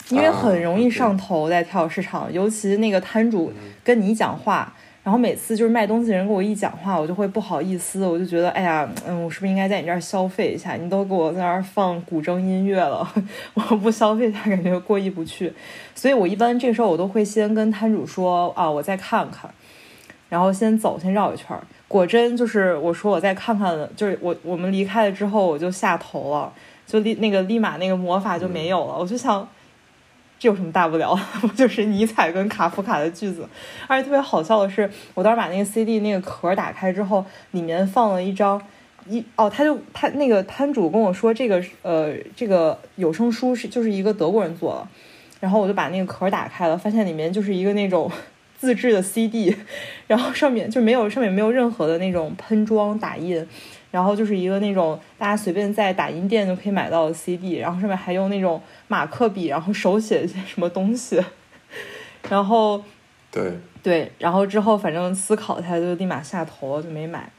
[0.08, 3.52] 因为啊很容易上头在跳蚤市场，尤其那个摊主
[3.84, 4.74] 跟你讲话。
[5.08, 10.74] 然后每次就是卖东西的人跟我一讲话，我就会不好意思，我就觉得，哎呀，嗯，我是不是应该在你这儿消费一下？
[10.74, 13.10] 你都给我在那儿放古筝音乐了，
[13.54, 15.50] 我不消费一下，感觉过意不去。
[15.94, 19.50] 所以我一般这时候我都会先跟摊主说啊，我再看看，
[20.28, 21.62] 然后先走，先绕一圈儿。
[21.88, 26.52] 果真就是我说我再看看，就是我我们离开了之后，我就下头了，
[26.86, 28.98] 就立那个立马那个魔法就没有了。
[28.98, 29.48] 我就想，
[30.38, 31.18] 这有什么大不了？
[31.40, 33.48] 不就是尼采跟卡夫卡的句子？
[33.86, 38.60] 而且特别好笑的是，我当时把那个 CD 那个壳打开之后，里面放了一张。
[39.10, 44.88] 一哦，他就他那个摊主跟我说，这个呃，这个有声书是就是一个德国人做的，
[45.40, 48.12] 然后我就把那个壳打开了，发现里面就是一个那种
[48.58, 49.56] 自制的 CD，
[50.06, 53.48] 然后上面就没有上面没有任何的那种喷装打印，
[53.90, 61.22] 然后就是一个那种大家随便在打印店就可以买到的 CD，然后上面还用那种马克笔，然后手写一些什么东西，
[62.28, 62.82] 然后
[63.30, 67.30] 对，对，然后之后反正思考一下就立马下头了，就没买。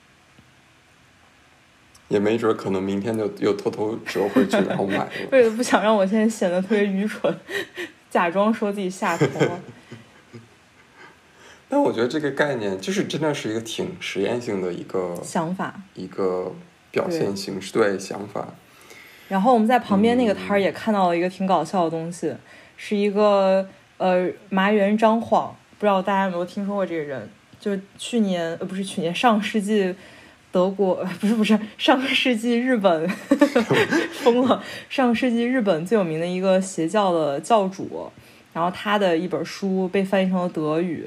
[2.08, 5.10] 也没准可能明天就又偷偷折回去，然后买了。
[5.32, 7.32] 为了不想让我现在显得特别愚蠢，
[8.10, 9.60] 假装说自己下头了。
[11.70, 15.80] 但我觉得这个概念就是真的是一个挺实验性的一个想法。
[15.94, 16.52] 一个
[16.90, 18.48] 表现形式，对想法。
[19.28, 22.34] 然后我们在旁边那个摊儿也看到了一个挺搞笑的东西，
[22.76, 27.30] 是一个呃麻原张晃，不知道大家有没有听说过这个人？
[27.60, 29.94] 就是去年呃不是去年上个世纪
[30.52, 33.08] 德国呃 不是不是上个世纪日本
[34.24, 38.12] 疯了，上个世纪日本最有名的一个邪教的教主，
[38.54, 41.06] 然后他的一本书被翻译成了德语。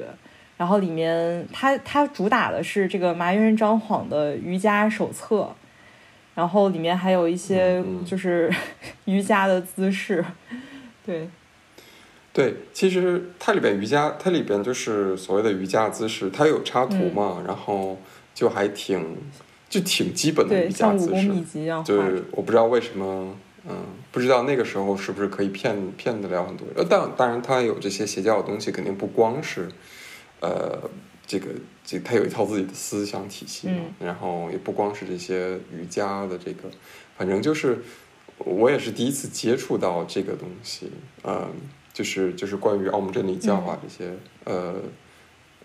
[0.63, 5.53] 然后里面它它主打的是这个麻原彰晃的瑜伽手册，
[6.35, 8.49] 然后里面还有一些就是
[9.03, 10.23] 瑜伽的姿势，
[11.05, 11.27] 对，
[12.31, 17.99] 对，其实它里边瑜伽，它里边就是所谓的瑜伽姿势，它有插图嘛，然后
[18.33, 19.17] 就还挺
[19.67, 21.41] 就挺基本的，瑜伽姿像武功秘势。
[21.41, 22.01] 籍一样画就。
[22.01, 23.35] 是我不知道为什么，
[23.67, 23.75] 嗯，
[24.13, 29.67] 不知道那个时候是不是可以骗骗得了很多当当然，它有这些邪教的东西，肯定不光是，
[30.43, 30.89] 呃，
[31.25, 31.47] 这个
[31.85, 36.69] 这他有一套自己的思想体系嘛，然后也不光是这些瑜伽的这个，
[37.17, 37.81] 反正就是
[38.39, 40.91] 我也是第一次接触到这个东西，
[41.23, 41.49] 嗯，
[41.93, 44.11] 就是就是关于奥姆真理教啊这些，
[44.43, 44.75] 呃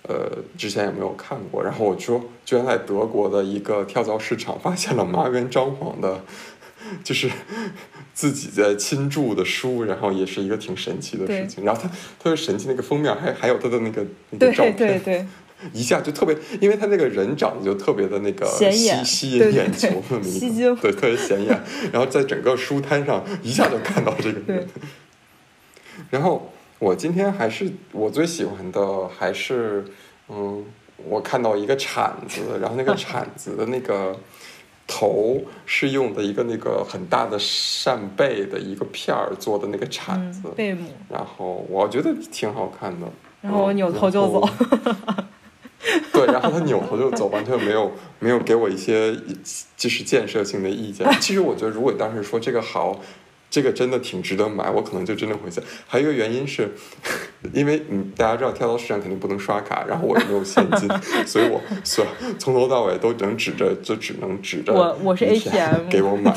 [0.03, 1.61] 呃，之前也没有看过。
[1.63, 6.23] 然后我说，居然在德国的一个跳蚤市场发现了麻原张晃的，
[7.05, 7.31] 就是
[8.15, 11.65] 自己在亲注的书，然后也是一个挺神奇的事情。
[11.65, 14.77] 然后他特别神奇，那个封面还还有他的那个那个照片。
[14.77, 15.27] 对对对。
[15.73, 18.71] 一下就特别，因为他那个人长得就特别的那个吸
[19.05, 19.89] 吸引眼球
[20.77, 21.61] 对，特别显眼。
[21.93, 24.69] 然后在整个书摊上一下就看到这个人。
[26.11, 29.85] 然后我今天还是我最喜欢的还是
[30.29, 30.65] 嗯，
[31.09, 34.17] 我看到一个铲子，然后那个 铲子的那个
[34.89, 40.91] 头是用的一个那个很大的扇贝的一个片儿做的那个铲子，贝母。
[41.09, 43.07] 然后我觉得挺好看的。
[43.41, 44.49] 然后我扭头就走。
[46.13, 49.15] 对，然后他扭头就走，完全没有没有给我一些
[49.77, 51.07] 就是建设性的意见。
[51.21, 53.01] 其实我觉得，如果当时说这个好，
[53.59, 55.61] 这个真的挺值得买，我可能就真的会下。
[55.85, 56.71] 还有一个原因是，
[57.53, 60.89] 因为嗯，大家知道跳蚤市场肯定不能刷卡，然后我也没有现金，
[61.27, 62.07] 所以我所
[62.39, 66.33] 从头到尾都能指着，就只能指着我我是 ATM 给我买。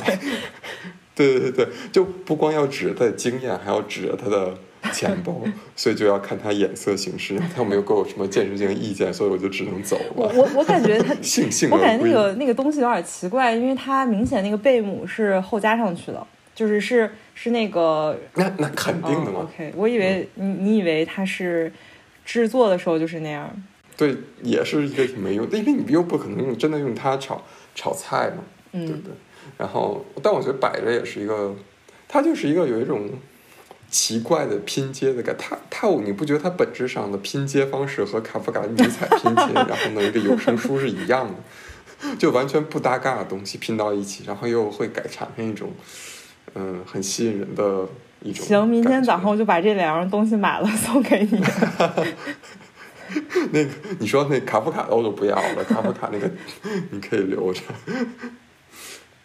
[1.14, 4.58] 对对对对，就不光要指着他的经验，还要指着他的。
[4.92, 5.40] 钱包，
[5.76, 7.40] 所以就要看他眼色行事。
[7.56, 10.04] 他没有给我什么建设性的意见，所以我就只能走了。
[10.16, 16.28] 我我我感觉他性性我感觉那个那个东西有点奇怪，因为它明显那个贝母是后加上去的，
[16.62, 18.16] 就是是是那个。
[18.36, 19.40] 那那肯定的嘛。
[19.42, 21.74] OK，我以为你你以为它是
[22.24, 23.52] 制作的时候就是那样。
[23.98, 27.44] 对，也是一个挺没用，因为你又不可能用真的用它炒
[27.74, 29.12] 炒菜嘛，对不对？
[29.58, 31.56] 然后，但我觉得摆着也是一个，
[32.08, 33.10] 它就是一个有一种。
[33.90, 41.28] 奇怪的拼接的感，它它你不觉得它本质上的拼接方式和卡夫卡的尼采拼接，然后呢一个有声书是一样
[42.00, 45.74] 的， 就完全不搭嘎的东西拼到一起，然后又会改产生一种
[46.56, 47.88] 嗯很吸引人的
[48.22, 48.46] 一种。
[48.46, 51.42] 行，明天早上我就把这两样东西买了 送给你。
[53.52, 53.70] 那个
[54.00, 56.30] 你说那卡夫卡的我就不要了，卡夫卡那个
[56.92, 57.62] 你可以留着。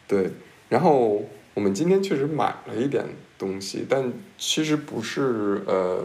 [0.09, 0.31] 对，
[0.69, 1.23] 然后
[1.55, 3.05] 我们今天确实买了一点。
[3.39, 6.03] 东西，但其实不是呃，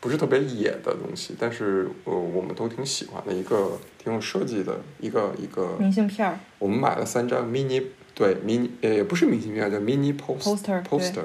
[0.00, 6.36] 不是特别野的东西，但是呃，我们都挺喜欢的一个挺有设计的一个一个明信片儿。
[6.58, 7.80] 我们买了三张 mini，
[8.18, 11.22] 对 mini，呃，也不是明信片，叫 mini poster poster，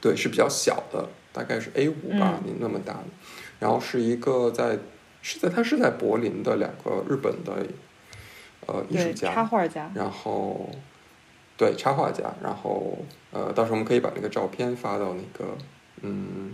[0.00, 3.04] 对，是比较小的，大概是 A 五吧，你那么大的。
[3.60, 4.76] 然后是一个在
[5.22, 7.64] 是在他是在柏林的两个日本的
[8.66, 10.68] 呃艺术家插画家，然后。
[11.56, 12.98] 对插画家，然后
[13.30, 15.56] 呃，到时候我们可以把那个照片发到那个
[16.02, 16.52] 嗯，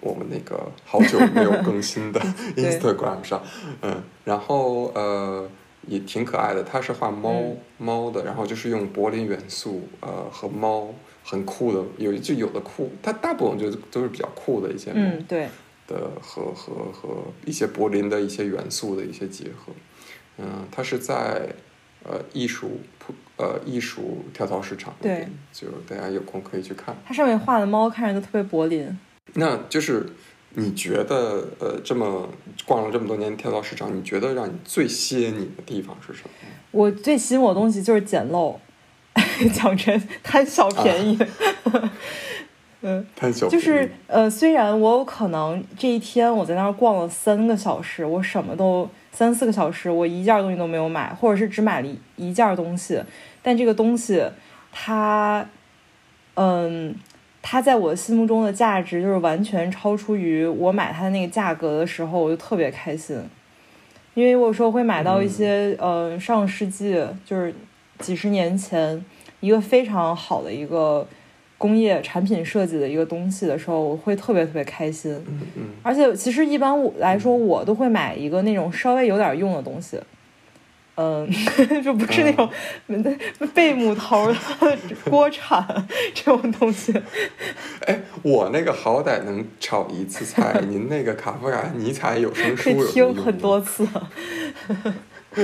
[0.00, 2.20] 我们那个好久没有更新的
[2.54, 3.42] Instagram 上，
[3.80, 5.48] 嗯，然后呃
[5.88, 7.42] 也挺可爱的，它是画猫
[7.78, 15.48] 猫的，然后就是用柏林元素呃和猫很酷的，有就有的酷，它大部分就都是比较酷的一些嗯对
[15.86, 19.72] 的和和和一些柏林的一些元素的一些结合，
[20.36, 21.48] 嗯，它是在
[22.04, 23.14] 呃艺术普。
[23.40, 26.92] 呃，艺术跳蚤市场，对，就大家有空可以去看。
[27.06, 28.98] 它上面画的猫看着都特别柏林。
[29.34, 30.04] 那就是
[30.58, 32.28] 你觉得，呃，这么
[32.66, 36.30] 逛了这么多年跳蚤市场，你觉得让你最吸引你的地方是什么？
[36.72, 38.58] 我最吸引我的东西就是捡漏，
[39.54, 41.18] 讲真，贪小便宜。
[42.80, 53.02] 嗯，贪小就是呃，虽然我有可能这一天我在那儿逛了三个小时，我什么都三四个小时，我一件东西都没有买，或者是只买了一一件东西。
[53.42, 54.22] 但这个东西，
[54.70, 55.44] 它，
[56.34, 56.94] 嗯，
[57.50, 63.18] 它在我心目中的价值就是完全超出于我买它的那个价格的时候，我就特别开心，
[64.12, 67.54] 因为我有时候会买到一些，呃，上世纪就是
[68.00, 69.02] 几十年前
[69.40, 71.06] 一个非常好的一个
[71.56, 75.14] 工业产品设计的一个东西的时候，我会特别特别开心。
[75.26, 75.62] 嗯嗯。
[75.82, 79.98] 而且其实一般我来说，我都会买一个那种稍微有点用的东西。
[81.00, 81.30] 嗯，
[81.84, 82.50] 就不是那种
[83.54, 84.36] 贝母头的
[85.08, 85.64] 锅铲
[86.12, 86.92] 这种东西。
[87.86, 93.86] 哎，我那个好歹能炒一次菜，您那个卡夫卡尼采有声书有听很多次。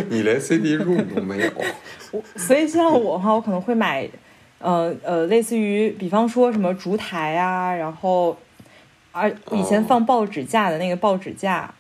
[0.09, 1.51] 你连 CD room 都没有。
[2.11, 4.09] 我所以像我的话，我可能会买，
[4.59, 8.37] 呃呃，类似于比方说什么烛台啊，然后，
[9.13, 11.73] 而以前放报纸架的那个报纸架，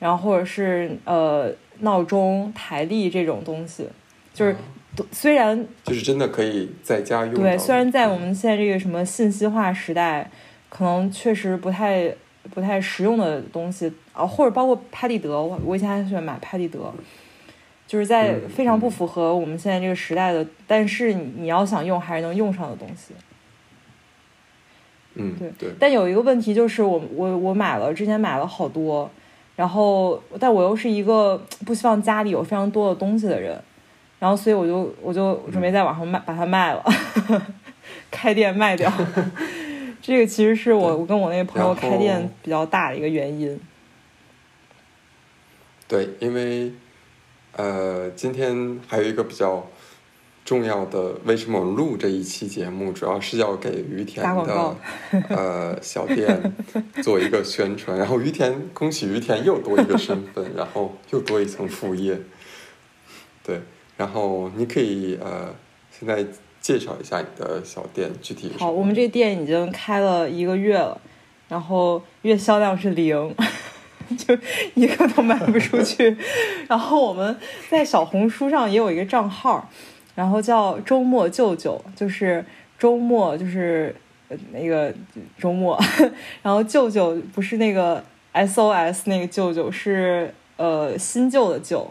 [0.00, 1.54] 然后或者是呃。
[1.80, 3.88] 闹钟、台历这种东西，
[4.32, 4.56] 就是
[5.12, 7.34] 虽然就是真的可以在家用。
[7.34, 10.30] 对，虽然在我们现在这个什么信息化时代，
[10.68, 12.14] 可能确实不太
[12.54, 16.78] 不太实用的东西啊，或者包括拍立得，我我以前还喜欢买拍立得，
[17.86, 23.14] 就是在非常不符合我们现在这个时代的，但是你你要想用还是能用上的东西。
[25.14, 25.70] 嗯，对对。
[25.78, 29.10] 但有一个问题就是我我我买了之前买了好多，
[29.60, 31.36] 然后但我又是一个
[31.66, 33.62] 不希望家里有非常多的东西的人，
[34.18, 36.82] 然后所以我就我就准备在网上卖把它卖了，
[38.10, 38.90] 开店卖掉。
[40.00, 43.60] 这个其实是我我跟我那个朋友开店比较大的一个原因。
[45.86, 46.72] 对，因为
[47.54, 49.66] 呃，今天还有一个比较
[50.50, 54.76] 重要的，为什么我录这一期节目，主要是要给于田的
[55.28, 56.52] 呃小店
[57.04, 57.96] 做一个宣传。
[57.96, 62.18] 然后于田，恭喜于田又多一个身份，然后又多一层副业。
[63.44, 63.60] 对，
[63.96, 65.54] 然后你可以呃，
[65.96, 66.26] 现在
[66.60, 68.50] 介绍一下你的小店具体。
[68.58, 71.00] 好，我们这店已经开了一个月了，
[71.48, 73.32] 然后月销量是零。
[74.18, 74.36] 就
[74.74, 76.16] 一个都卖不出去，
[76.66, 77.36] 然后我们
[77.68, 79.70] 在小红书上也有一个账号，
[80.14, 82.44] 然后叫周末舅舅，就是
[82.78, 83.94] 周末就是
[84.52, 84.92] 那个
[85.38, 85.78] 周末，
[86.42, 88.02] 然后舅舅不是那个
[88.34, 91.88] SOS 那个舅舅，是呃新旧的旧。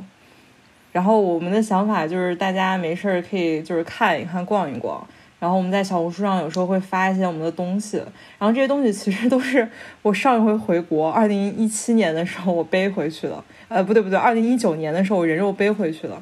[0.91, 5.05] 然后我们的想法就是大家没事儿可以就是看一看逛一逛。
[5.39, 7.95] 然后我们在小红书上有时候会发一些我们的东西，
[8.37, 9.65] 然后这些东西其实都是
[10.01, 16.21] 我上一回回国，二零一七年的时候我背回去的，呃，不对不对，二零一九年的时候我人肉背回去的，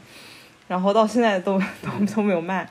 [0.68, 2.68] 然后到现在都 都都没有卖，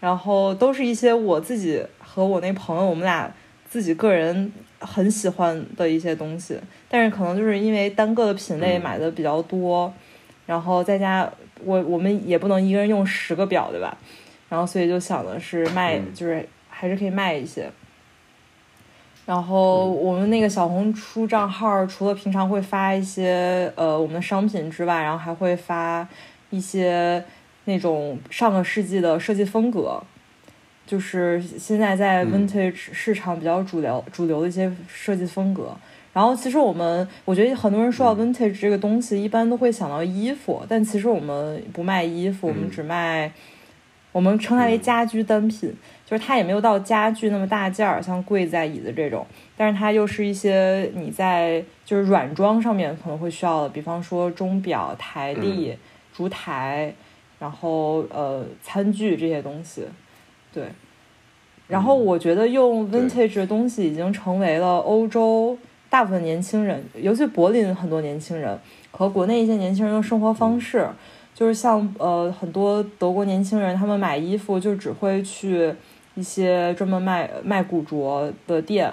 [0.00, 3.32] 然后都是一些我自己和我那朋友我们俩
[3.68, 6.58] 自己个人很喜欢的一些东西，
[6.88, 9.92] 但是可能就是因为单个的品类买的比较多，
[10.46, 11.30] 然后在家
[11.64, 13.96] 我我们也不能一个人用十个表，对吧？
[14.48, 17.70] 然后，所以就想的是卖，就是还是可以卖一些。
[19.24, 26.06] 然后我们那个小红书账号，除了平常会发一些呃我们的商品之外，然后还会发
[26.52, 27.24] 一些
[27.64, 30.00] 那种上个世纪的设计风格，
[30.86, 35.76] 就是现在在 vintage 市场比较主流主流的一些设计风格。
[36.12, 43.32] 然后，其实我们我觉得很多人说到 vintage 这个东西，一般都会想到衣服，但其实我们不卖衣服，我们只卖。
[44.12, 45.74] 我们称它为家居单品，
[46.04, 49.26] 就是它也没有到家具那么大件儿，像柜子、椅子这种，
[49.56, 55.74] 但是它又是一些你在就是软装上面可能会需要的，比方说钟表、台历、
[56.14, 56.94] 烛台，
[57.38, 59.84] 然后呃餐具这些东西，
[60.52, 60.64] 对。
[61.68, 65.56] 然后我觉得用 vintage 的东西已经成为了欧洲
[65.88, 68.58] 大部分年轻人，尤其柏林很多年轻人
[68.90, 70.86] 和国内一些年轻人的生活方式。
[71.34, 75.74] 就是像呃很多德国年轻人，他们买衣服就只会去
[76.14, 78.92] 一些专门卖卖古着的店，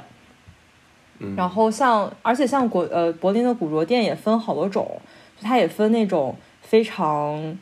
[1.36, 5.02] 然后像而且像国呃柏林的古着店也分好多种，
[5.42, 6.34] 它也分那种
[6.70, 7.58] 非常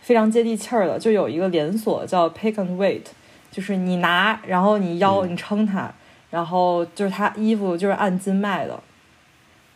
[0.00, 3.02] 非常接地气儿的，就有一个连锁叫 Pick and Wait，
[3.50, 5.92] 就是你拿然后你腰你称它，
[6.30, 8.80] 然后就是它衣服就是按斤卖的，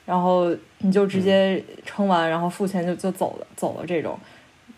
[0.07, 4.17] 然后你就直接称完然后付钱就就走了走了这种。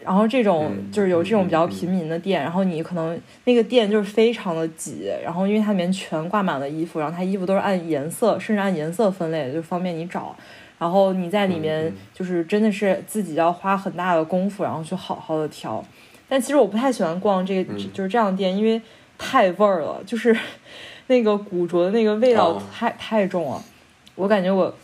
[0.02, 10.34] 然后这种就是有这种比较平民的店，然后你可能那个店就是非常的挤，然后因为它里面全挂满了衣服，然后它衣服都是按颜色，甚至按颜色分类，就方便你找。
[10.80, 15.84] 然后你在里面就是真的是自己要花很大的功夫，然后去好好的挑。
[16.26, 18.80] 但其实我不太喜欢逛这个就是这样的店，因为
[19.18, 20.34] 太味儿了，就是
[21.08, 23.62] 那个古着的那个味道太太重了，
[24.14, 24.74] 我感觉我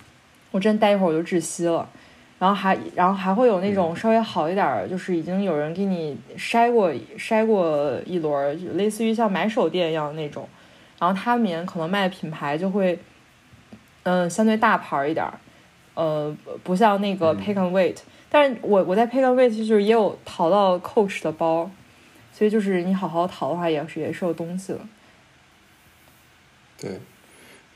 [0.50, 1.88] 我真待一会儿我就窒息了。
[2.38, 10.46] 然后还，然后还会有那种稍微好一点儿，就是已经有人给你筛过筛过一轮，就类似于像买手店一样的那种。
[10.98, 12.98] 然后它里面可能卖的品牌就会，
[14.02, 15.32] 嗯，相对大牌一点儿，
[15.96, 16.32] 呃，
[16.62, 17.96] 不像那个 Pick and Wait。
[18.30, 21.68] 但是我我在 Pick and Wait 就是也有淘到 Coach 的包，
[22.32, 24.78] 所以就是你好好淘的话，也是也是有东西的。
[26.80, 27.00] 对。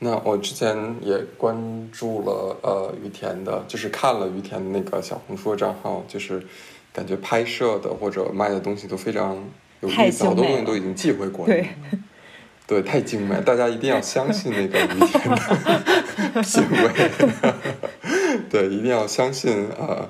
[0.03, 1.55] 那我之前也关
[1.91, 6.43] 注了呃于田的，就是看了于田的那个小红书的账号，就是
[6.91, 9.37] 感觉拍摄的或者卖的东西都非常
[9.79, 11.53] 有意思，好多东西都已经寄回国了。
[11.53, 11.67] 对，
[12.79, 15.27] 太精美，大家一定要相信那个于田
[16.31, 18.43] 的 品味。
[18.51, 20.07] 对，一定要相信呃，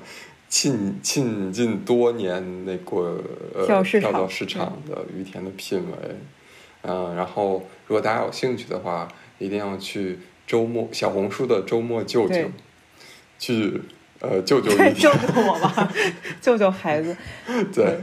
[0.50, 6.16] 浸浸浸多年那个呃跳蚤市场的于田的品味。
[6.82, 9.08] 嗯，然后如果大家有兴趣的话。
[9.38, 12.48] 一定要去周末小红书的周末舅舅，
[13.40, 13.82] 去
[14.20, 15.92] 呃舅舅一舅舅我吧，
[16.40, 17.16] 舅舅孩子。
[17.74, 17.98] 对，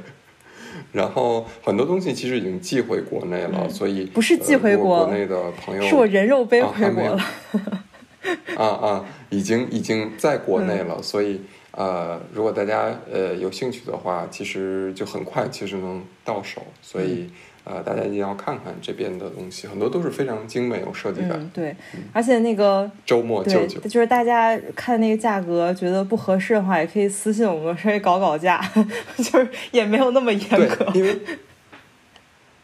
[0.91, 7.23] 然后很多东西其实已经寄回国内了，所以不是寄回国国内的朋友，是我人肉背回国了。
[8.55, 17.29] 啊啊，已经已经在国内了，所以呃，如果大家呃有兴趣的话，其实就很快其实能到手，所以。
[17.69, 21.33] 呃，大家一定要看看这边的东西，很多都是非常精美有设计感。
[21.33, 21.75] 嗯，对，
[22.11, 28.59] 而且那个周末对舅舅，就是大家看那个价格觉得不合适的话，也可以私信我们稍微搞搞价，
[29.17, 30.91] 就是也没有那么严格。
[30.95, 31.19] 因为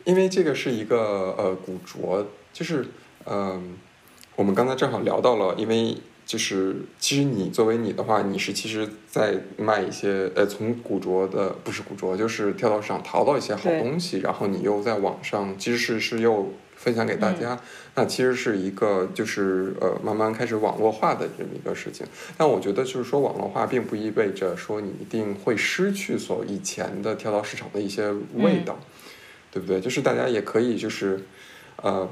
[0.06, 2.86] 因为这个是一个呃古着，就是
[3.26, 3.62] 呃，
[4.36, 5.96] 我们刚才正好聊到了，因为
[6.26, 17.60] 就是其实你作为你的话，你是其实在卖一些呃从古着的不是古着，就是跳蚤市场淘到一些好东西，然后你又在网上其实是是又分享给大嗯家，
[17.94, 22.08] 那其实是一个就是呃慢慢开始网络化的这么一个事情。
[22.36, 28.80] 但我觉得就是说网络化并不意味着说你一定会失去所以前的跳蚤市场的一些味道，
[29.52, 29.80] 对不对？
[29.80, 31.24] 就是大家也可以就是
[31.84, 32.10] 呃。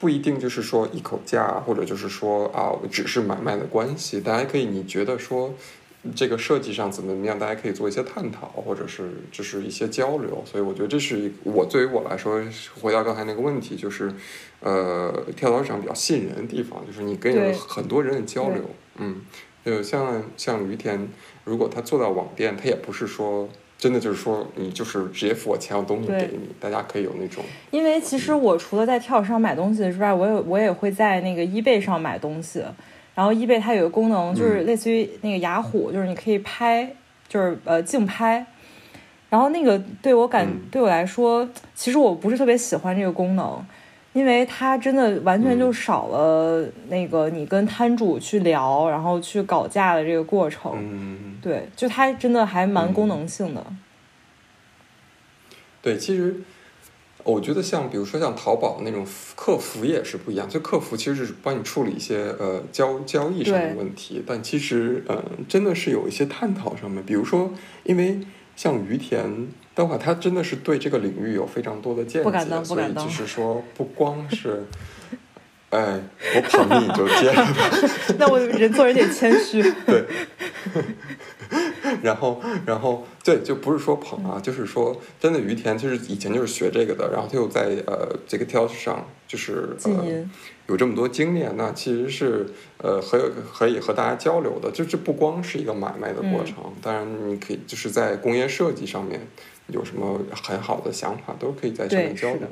[0.00, 4.18] 不一定就是说一口价，或者就是说啊，只是买卖的关系。
[4.18, 5.54] 大家可以，你觉得说
[6.16, 10.42] 这个设计上怎么怎么样，大家可以做一些探讨，或者是就是一些交流。
[10.46, 12.42] 所以我觉得这是一我对于我来说，
[12.80, 14.10] 回到刚才那个问题，就是
[14.60, 18.62] 呃，跳蚤市场比较吸引人的地方，就是你跟对很多人的交流。
[18.96, 19.20] 嗯，
[19.62, 21.08] 就像像于田，
[21.44, 23.48] 如果他做到网店，他也不是说。
[23.80, 32.62] 真的就是说，你就是直接付我钱，我东西给你，大家可以有那种因为其实我除了在跳蚤上买东西之外，我也我也会在那个 eBay 上买东西。
[33.14, 36.94] 然后 eBay 它有个功能，就是类似于那个雅虎，就是你可以拍，
[37.26, 38.44] 就是呃竞拍。
[39.28, 43.64] 然后那个对我感、嗯对我来说，其实我不是特别喜欢这个功能，
[44.12, 50.72] 因为它真的完全就少了那个你跟摊主去聊，然后去搞价的这个过程。
[50.76, 51.38] 嗯。
[51.40, 53.64] 对，就它真的还蛮嗯功能性的。
[55.80, 56.42] 对，其实
[57.24, 67.52] 我觉得像比如说像淘宝那种客服也是不一样，就客服其实是帮你处理一些呃交交易上的问题，但其实呃真的是有一些探讨上面，比如说
[67.84, 68.20] 因为
[68.56, 69.48] 像于田
[69.80, 74.62] 的话，他真的是对这个领域有非常多的见不敢当解，所以不敢当就是说不光是。
[75.70, 76.00] 哎，
[76.34, 77.54] 我捧你你就接了吧。
[78.18, 79.62] 那我人做人得谦虚。
[79.86, 80.04] 对，
[82.02, 90.04] 然后，然后，对，就不是说捧啊，就是说，真的于田就是以前就是学这个的，然后他又在呃这个跳蚤市场就是呃，
[90.66, 92.46] 有这么多经验，那其实是
[92.78, 99.20] 呃和可以和大家交流的，就这不光是一个买卖的过程，当然你可以就是在工业设计上面
[99.68, 102.48] 有什么很好的想法，都可以在上面交流。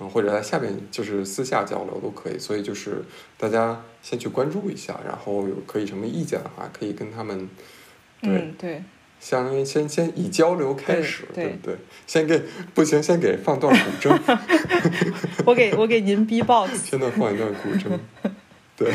[0.00, 3.04] 嗯，或者在下边就是私下交流都可以，所以就是
[3.38, 7.48] 大家先去关注一下，然后有可以什么意见的话，可以跟他们
[8.24, 8.82] 对嗯，对，
[9.20, 11.76] 相当于先先以交流开始，对不对？
[12.06, 12.42] 先给
[12.74, 14.38] 不行，先给放段古筝，
[15.46, 16.70] 我给我给您 B box。
[16.90, 17.98] 现在放一段古筝，
[18.76, 18.92] 对，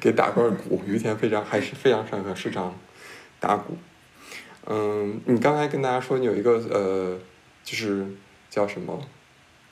[0.00, 0.80] 给打段鼓。
[0.86, 2.74] 于田非常还是非常擅长市场
[3.38, 3.76] 打鼓。
[4.66, 7.18] 嗯，你刚才跟大家说你有一个呃，
[7.64, 8.06] 就是
[8.50, 9.00] 叫什么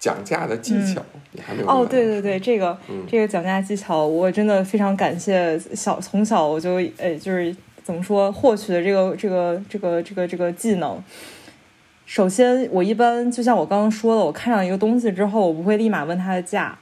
[0.00, 7.54] 讲价的技巧，你还没有哦，对对对，这个嗯这个讲价技巧，我真的非常感谢小从小我就呃就是
[7.88, 11.02] 怎么说获取的这个这个这个这个这个技能。
[12.04, 16.78] 首先，我一般就像我刚刚说的，我看上一个东西之后，我不会立马问它的价，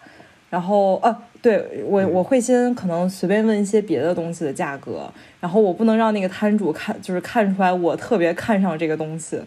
[0.51, 9.41] 然后呃，对我嗯我会先可能随便问一些别的东西的价格，然后我不能让那个摊主看就是看出来我特别看上这个东西。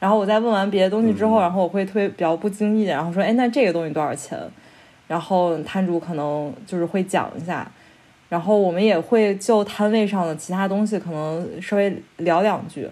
[0.00, 4.38] 然后我在问完别的东西之后，嗯然后我会特别比较不经意的，然后说，哎，那这个东西多少钱？
[5.06, 7.70] 然后摊主可能就是会讲一下，
[8.28, 12.88] 然后我们也会就摊位上的其他东西可能稍微聊两句，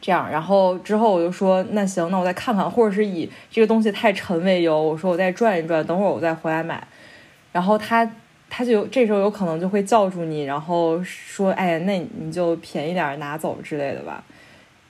[0.00, 6.86] 这样，然后之后我就说，那行，那我再看看，或者是以这个东西太沉为由，我说我再转一转，等会儿我再回来买，
[7.52, 8.10] 然后他。
[8.56, 14.22] 他就这时候有可能就会叫住你，然后说：“哎，那你就便宜点拿走之类的吧。”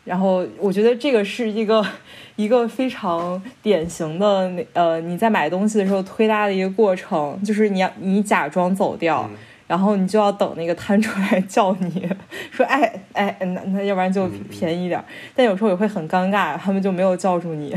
[0.05, 1.85] 然后我觉得这个是一个
[2.37, 9.37] 一个非常典型的那呃你在买东西的时候推拉的一个过程，就是你要你假装走掉，嗯。
[9.67, 12.07] 然后你就要等那个摊主来叫你
[12.53, 17.75] 说哎哎那那要不然就便宜点儿，但有时候也会很尴尬，他们就没有叫住你，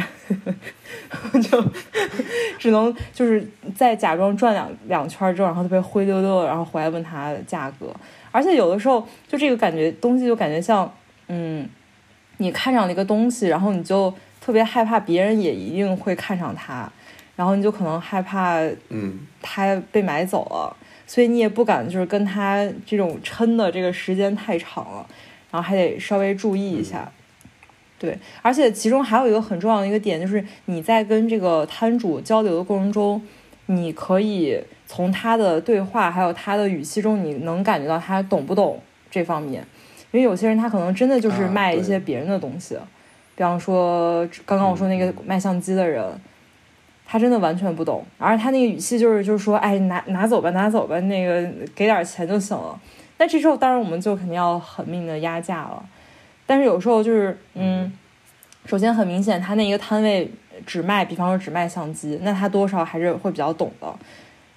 [1.41, 1.63] 就
[2.59, 7.87] 只能就是再假装转两两圈之后，然后特别灰溜溜的，然后回来问他价格，
[8.33, 10.93] 而且有的时候就这个感觉东西就感觉像
[11.29, 11.67] 嗯。
[12.37, 16.91] 你看上了一个东西，然后你就特别害怕别人也一定会看上它，
[17.35, 18.59] 然后你就可能害怕
[18.89, 20.75] 嗯它被买走了，
[21.05, 25.07] 所以你也不敢就是跟它这种撑的这个时间太长了，
[25.51, 27.11] 然后还得稍微注意一下。
[27.99, 33.19] 对，而且其中还有一个很重要的一个点，就是你在跟这个摊主交流的过程中，
[33.65, 38.79] 你可以从他的对话还有他的语气中，你能感觉到他懂不懂
[39.09, 39.65] 这方面。
[40.17, 42.75] 因为有些人他可能真的就是啊卖一些别人的东西，
[43.35, 46.03] 比方说刚刚我说那个卖相机的人，
[47.05, 52.79] 他真的完全不懂，而他那个语气就是就是说，哎，拿拿走吧，拿走吧，那个给点钱就行了。
[53.19, 55.85] 那这时候当然我们就肯定要狠命的压价了。
[56.47, 57.93] 但是有时候就是，嗯，
[58.65, 60.31] 首先很明显，他那一个摊位
[60.65, 63.93] 只卖，比方说只卖相机，那他多少还是会比较懂的。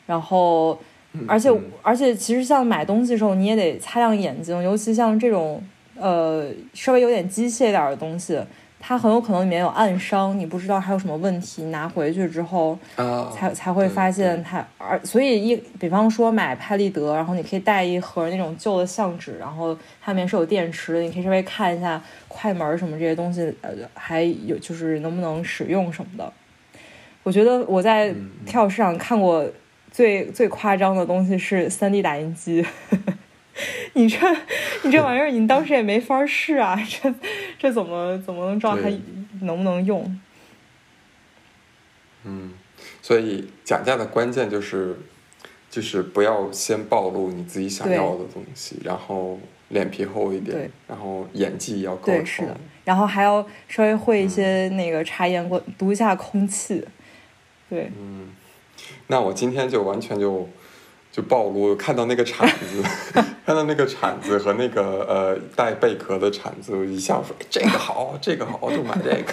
[0.06, 0.80] 然后，
[1.26, 5.62] 而且嗯而且其实像买东西的时候，你也得擦亮眼睛，尤其像这种
[5.96, 8.38] 呃稍微有点机械一点的东西，
[8.78, 14.64] 它很有可能里面有暗伤，你不知道还有什么问题，拿回去之后啊，才才会发现它。
[14.78, 26.32] 而所以一比方说买拍立得，然后你可以带一盒那种旧的相纸，然后它里面是有电池的，你可以稍微看一下快门什么这些东西，呃，还有就是能不能使用什么的。
[27.22, 29.44] 我觉得我在嗯跳蚤市场看过
[29.90, 32.64] 最最夸张的东西是 3D 打印机。
[33.92, 34.18] 你这
[34.84, 36.78] 你这玩意儿，你当时也没法试啊！
[36.88, 37.14] 这
[37.58, 38.88] 这怎么怎么能知道它
[39.42, 40.18] 能不能用？
[42.24, 42.52] 嗯，
[43.02, 44.96] 所以讲价的关键就是，
[45.68, 49.38] 就是不要先暴露你自己想要的东西，然后
[49.68, 52.56] 脸皮厚一点，然后演技要够对，是的。
[52.84, 56.82] 然后还要稍微会一些那个察言观，读一下空气。
[57.68, 58.28] 对，嗯，
[59.08, 60.48] 那我今天就完全就
[61.12, 62.82] 就暴露，看到那个铲子，
[63.44, 69.32] 看到那个铲子和那个呃带贝壳的铲子，我一下说哎这个好，这个好，就买这个。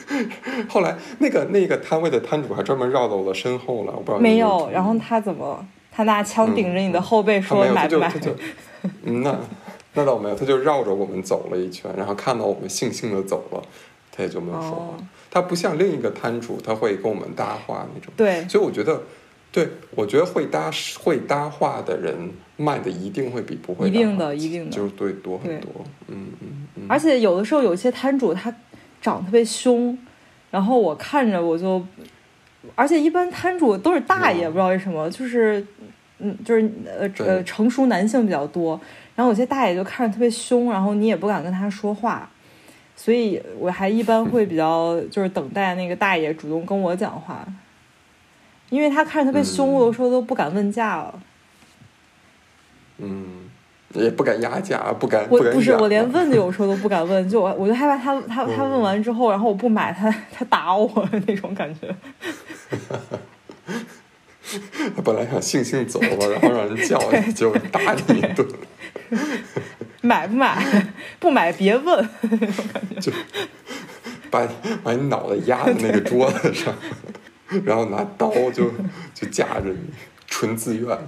[0.68, 4.68] 后来那个那个摊位的摊主还专门绕到我的身后了，我不知道你没有。
[4.70, 5.66] 然后他怎么？
[5.92, 8.08] 他拿枪顶着你的后背说买不买？
[8.08, 8.30] 他就他就，
[9.04, 9.36] 嗯，那
[9.94, 13.62] 那倒没有，他就绕着我们走了一圈，然后看到我们悻悻的走了，
[14.14, 14.94] 他也就没有说话。
[15.30, 18.12] 哦他不像另一个摊主，他会跟我们搭话那种。
[18.16, 19.00] 对所以我觉得，
[19.52, 25.70] 对我觉得会搭会搭话的人卖的一定会比不会一定的一定的就是对多很多。
[26.08, 26.86] 嗯嗯嗯。
[26.88, 28.52] 而且有的时候有些摊主他
[29.00, 29.96] 长得特别凶，
[30.50, 31.84] 然后我看着我就，
[32.74, 35.64] 而且一般摊主都是大爷，嗯不知道为什么，就是
[36.18, 38.80] 嗯，就是呃呃成熟男性比较多，
[39.14, 42.29] 然后有些大爷就看着特别凶，然后你也不敢跟他说话。
[43.02, 47.42] 所以我还一般会比较就是等待那个大爷主动跟我讲话，
[48.68, 51.22] 因为他看着特别凶，嗯我有时候都不敢问价了。
[52.98, 53.48] 嗯，
[53.94, 61.96] 也不敢压价，不敢我敢不是我连问的有时候都不敢问，就我我就害怕他他他问完之后，然后我不买，他 他打我那种感觉。
[64.94, 66.98] 他 本来想悻悻走了，然后让人叫，
[67.32, 68.46] 结果打你一顿。
[70.10, 70.90] 买不买？
[71.20, 72.08] 不买别问。
[73.00, 73.12] 就
[74.28, 74.44] 把
[74.82, 76.74] 把你脑袋压在那个桌子上，
[77.64, 78.72] 然后拿刀就
[79.14, 79.78] 就架着你，
[80.26, 80.98] 纯自愿。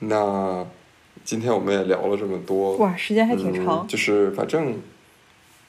[0.00, 0.66] 那
[1.24, 3.88] 今天我们也聊了这么多，哇，时间还挺嗯长。
[3.88, 4.78] 就是反正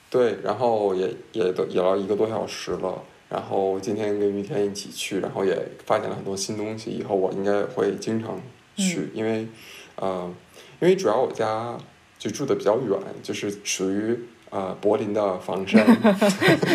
[0.09, 3.01] 对，然后也也都也聊一个多小时了。
[3.29, 6.91] 然后今天跟于天一起去，然后也发现了很多新东西。
[6.91, 8.37] 以后我应该会经常
[8.75, 9.47] 去，嗯因为
[9.95, 10.33] 呃，
[10.81, 11.77] 因为主要我家
[12.17, 14.19] 就住的比较远，就是属于
[14.49, 15.85] 呃柏林的房 山，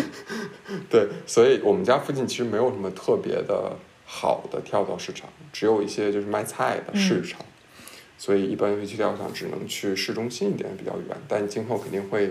[0.88, 3.76] 对，所以我们家附近其实没有什么特别的
[4.06, 7.40] 好的跳蚤市场，只有一些就是卖菜的市场。
[8.18, 11.16] 所以一般会去跳蚤市场只能去市中心一点，比较远。
[11.26, 12.30] 但今后肯定会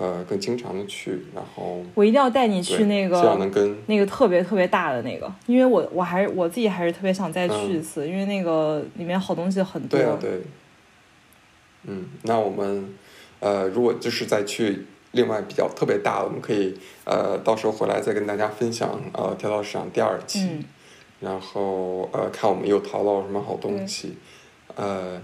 [0.00, 9.98] 呃更经常的去，然后我一定要带你去那希望个能跟那个特别特别大的那个，因为我我还是我自己还是特别想再去一次，因为那个里面好东西很多。
[9.98, 10.40] 对啊对，
[11.84, 12.94] 嗯，那我们
[13.40, 16.74] 呃如果就是再去另外比较特别大的，我们可以
[17.04, 20.64] 呃到时候回来再跟大家分享呃跳蚤市场第二期，嗯，
[21.20, 24.16] 然后呃看我们又淘到什么好东西，
[24.76, 25.20] 呃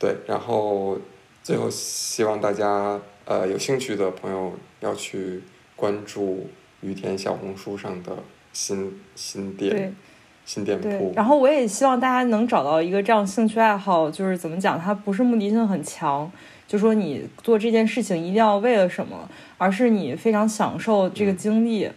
[0.00, 0.98] 对，然后
[1.44, 2.98] 最后希望大家
[3.30, 5.40] 呃有兴趣的朋友要去
[5.76, 6.48] 关注
[6.80, 8.16] 雨田小红书上的
[8.52, 9.94] 新新店
[10.44, 16.28] 新店铺，，然后我也希望大家能找到一个这样兴趣爱好，就是怎么讲，它不是目的性很强，
[16.66, 21.88] 就说你做这件事情一定要为了什么，而是你非常享受这个嗯经历。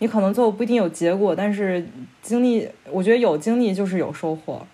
[0.00, 1.86] 你可能最后不一定有结果，但是
[2.22, 4.66] 经历，我觉得有经历就是有收获。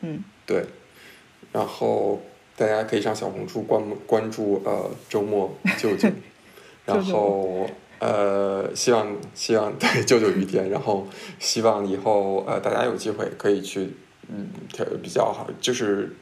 [0.00, 0.64] 嗯，对，
[1.52, 2.22] 然后
[2.58, 6.08] 大家可以上小红书关关注呃周末 舅舅，
[6.84, 11.06] 然后呃希望希望对舅舅雨天，然后
[11.38, 13.94] 希望以后呃大家有机会可以去
[14.28, 16.16] 嗯跳比较好，就是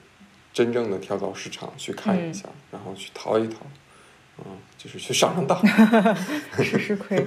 [0.52, 3.56] 真正的跳蚤市场去看一下，然后去淘一淘，
[4.38, 4.44] 嗯，
[4.76, 5.58] 就是去上上当。
[6.62, 7.26] 吃吃亏，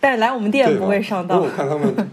[0.00, 1.40] 但是来我们店不会上当。
[1.40, 1.56] 我当。
[1.56, 2.10] 看他们，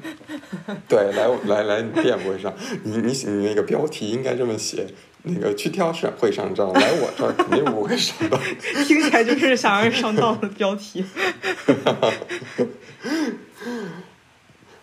[0.88, 4.88] 对，来我来来你店不会上，你你你那个标题应该这么写，
[5.24, 8.40] 那个去挑选会上当，来我这儿肯定不会上当。
[8.86, 11.04] 听起来就是想让人上当的标题。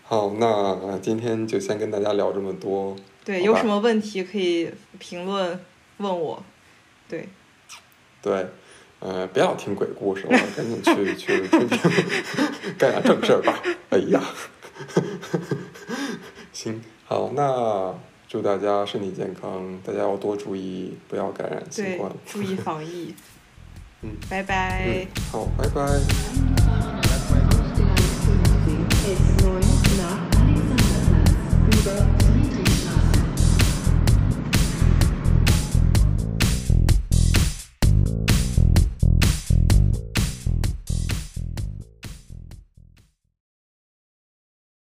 [0.03, 2.97] 好，那今天就先跟大家聊这么多。
[3.25, 5.61] 对，有什么问题可以评论
[5.99, 6.43] 问我。
[7.09, 7.29] 对，
[8.23, 8.47] 对，
[8.99, 11.79] 呃，别老听鬼故事了，赶紧去去听听，
[12.79, 13.63] 干点正事儿吧。
[13.91, 14.21] 哎呀，
[16.53, 17.95] 行，好，那
[18.31, 23.13] 祝大家身体健康，大家要多注意，不要感染新对冠。，注意防疫。
[24.03, 24.87] 嗯拜拜。
[24.87, 27.10] 嗯，好，拜拜。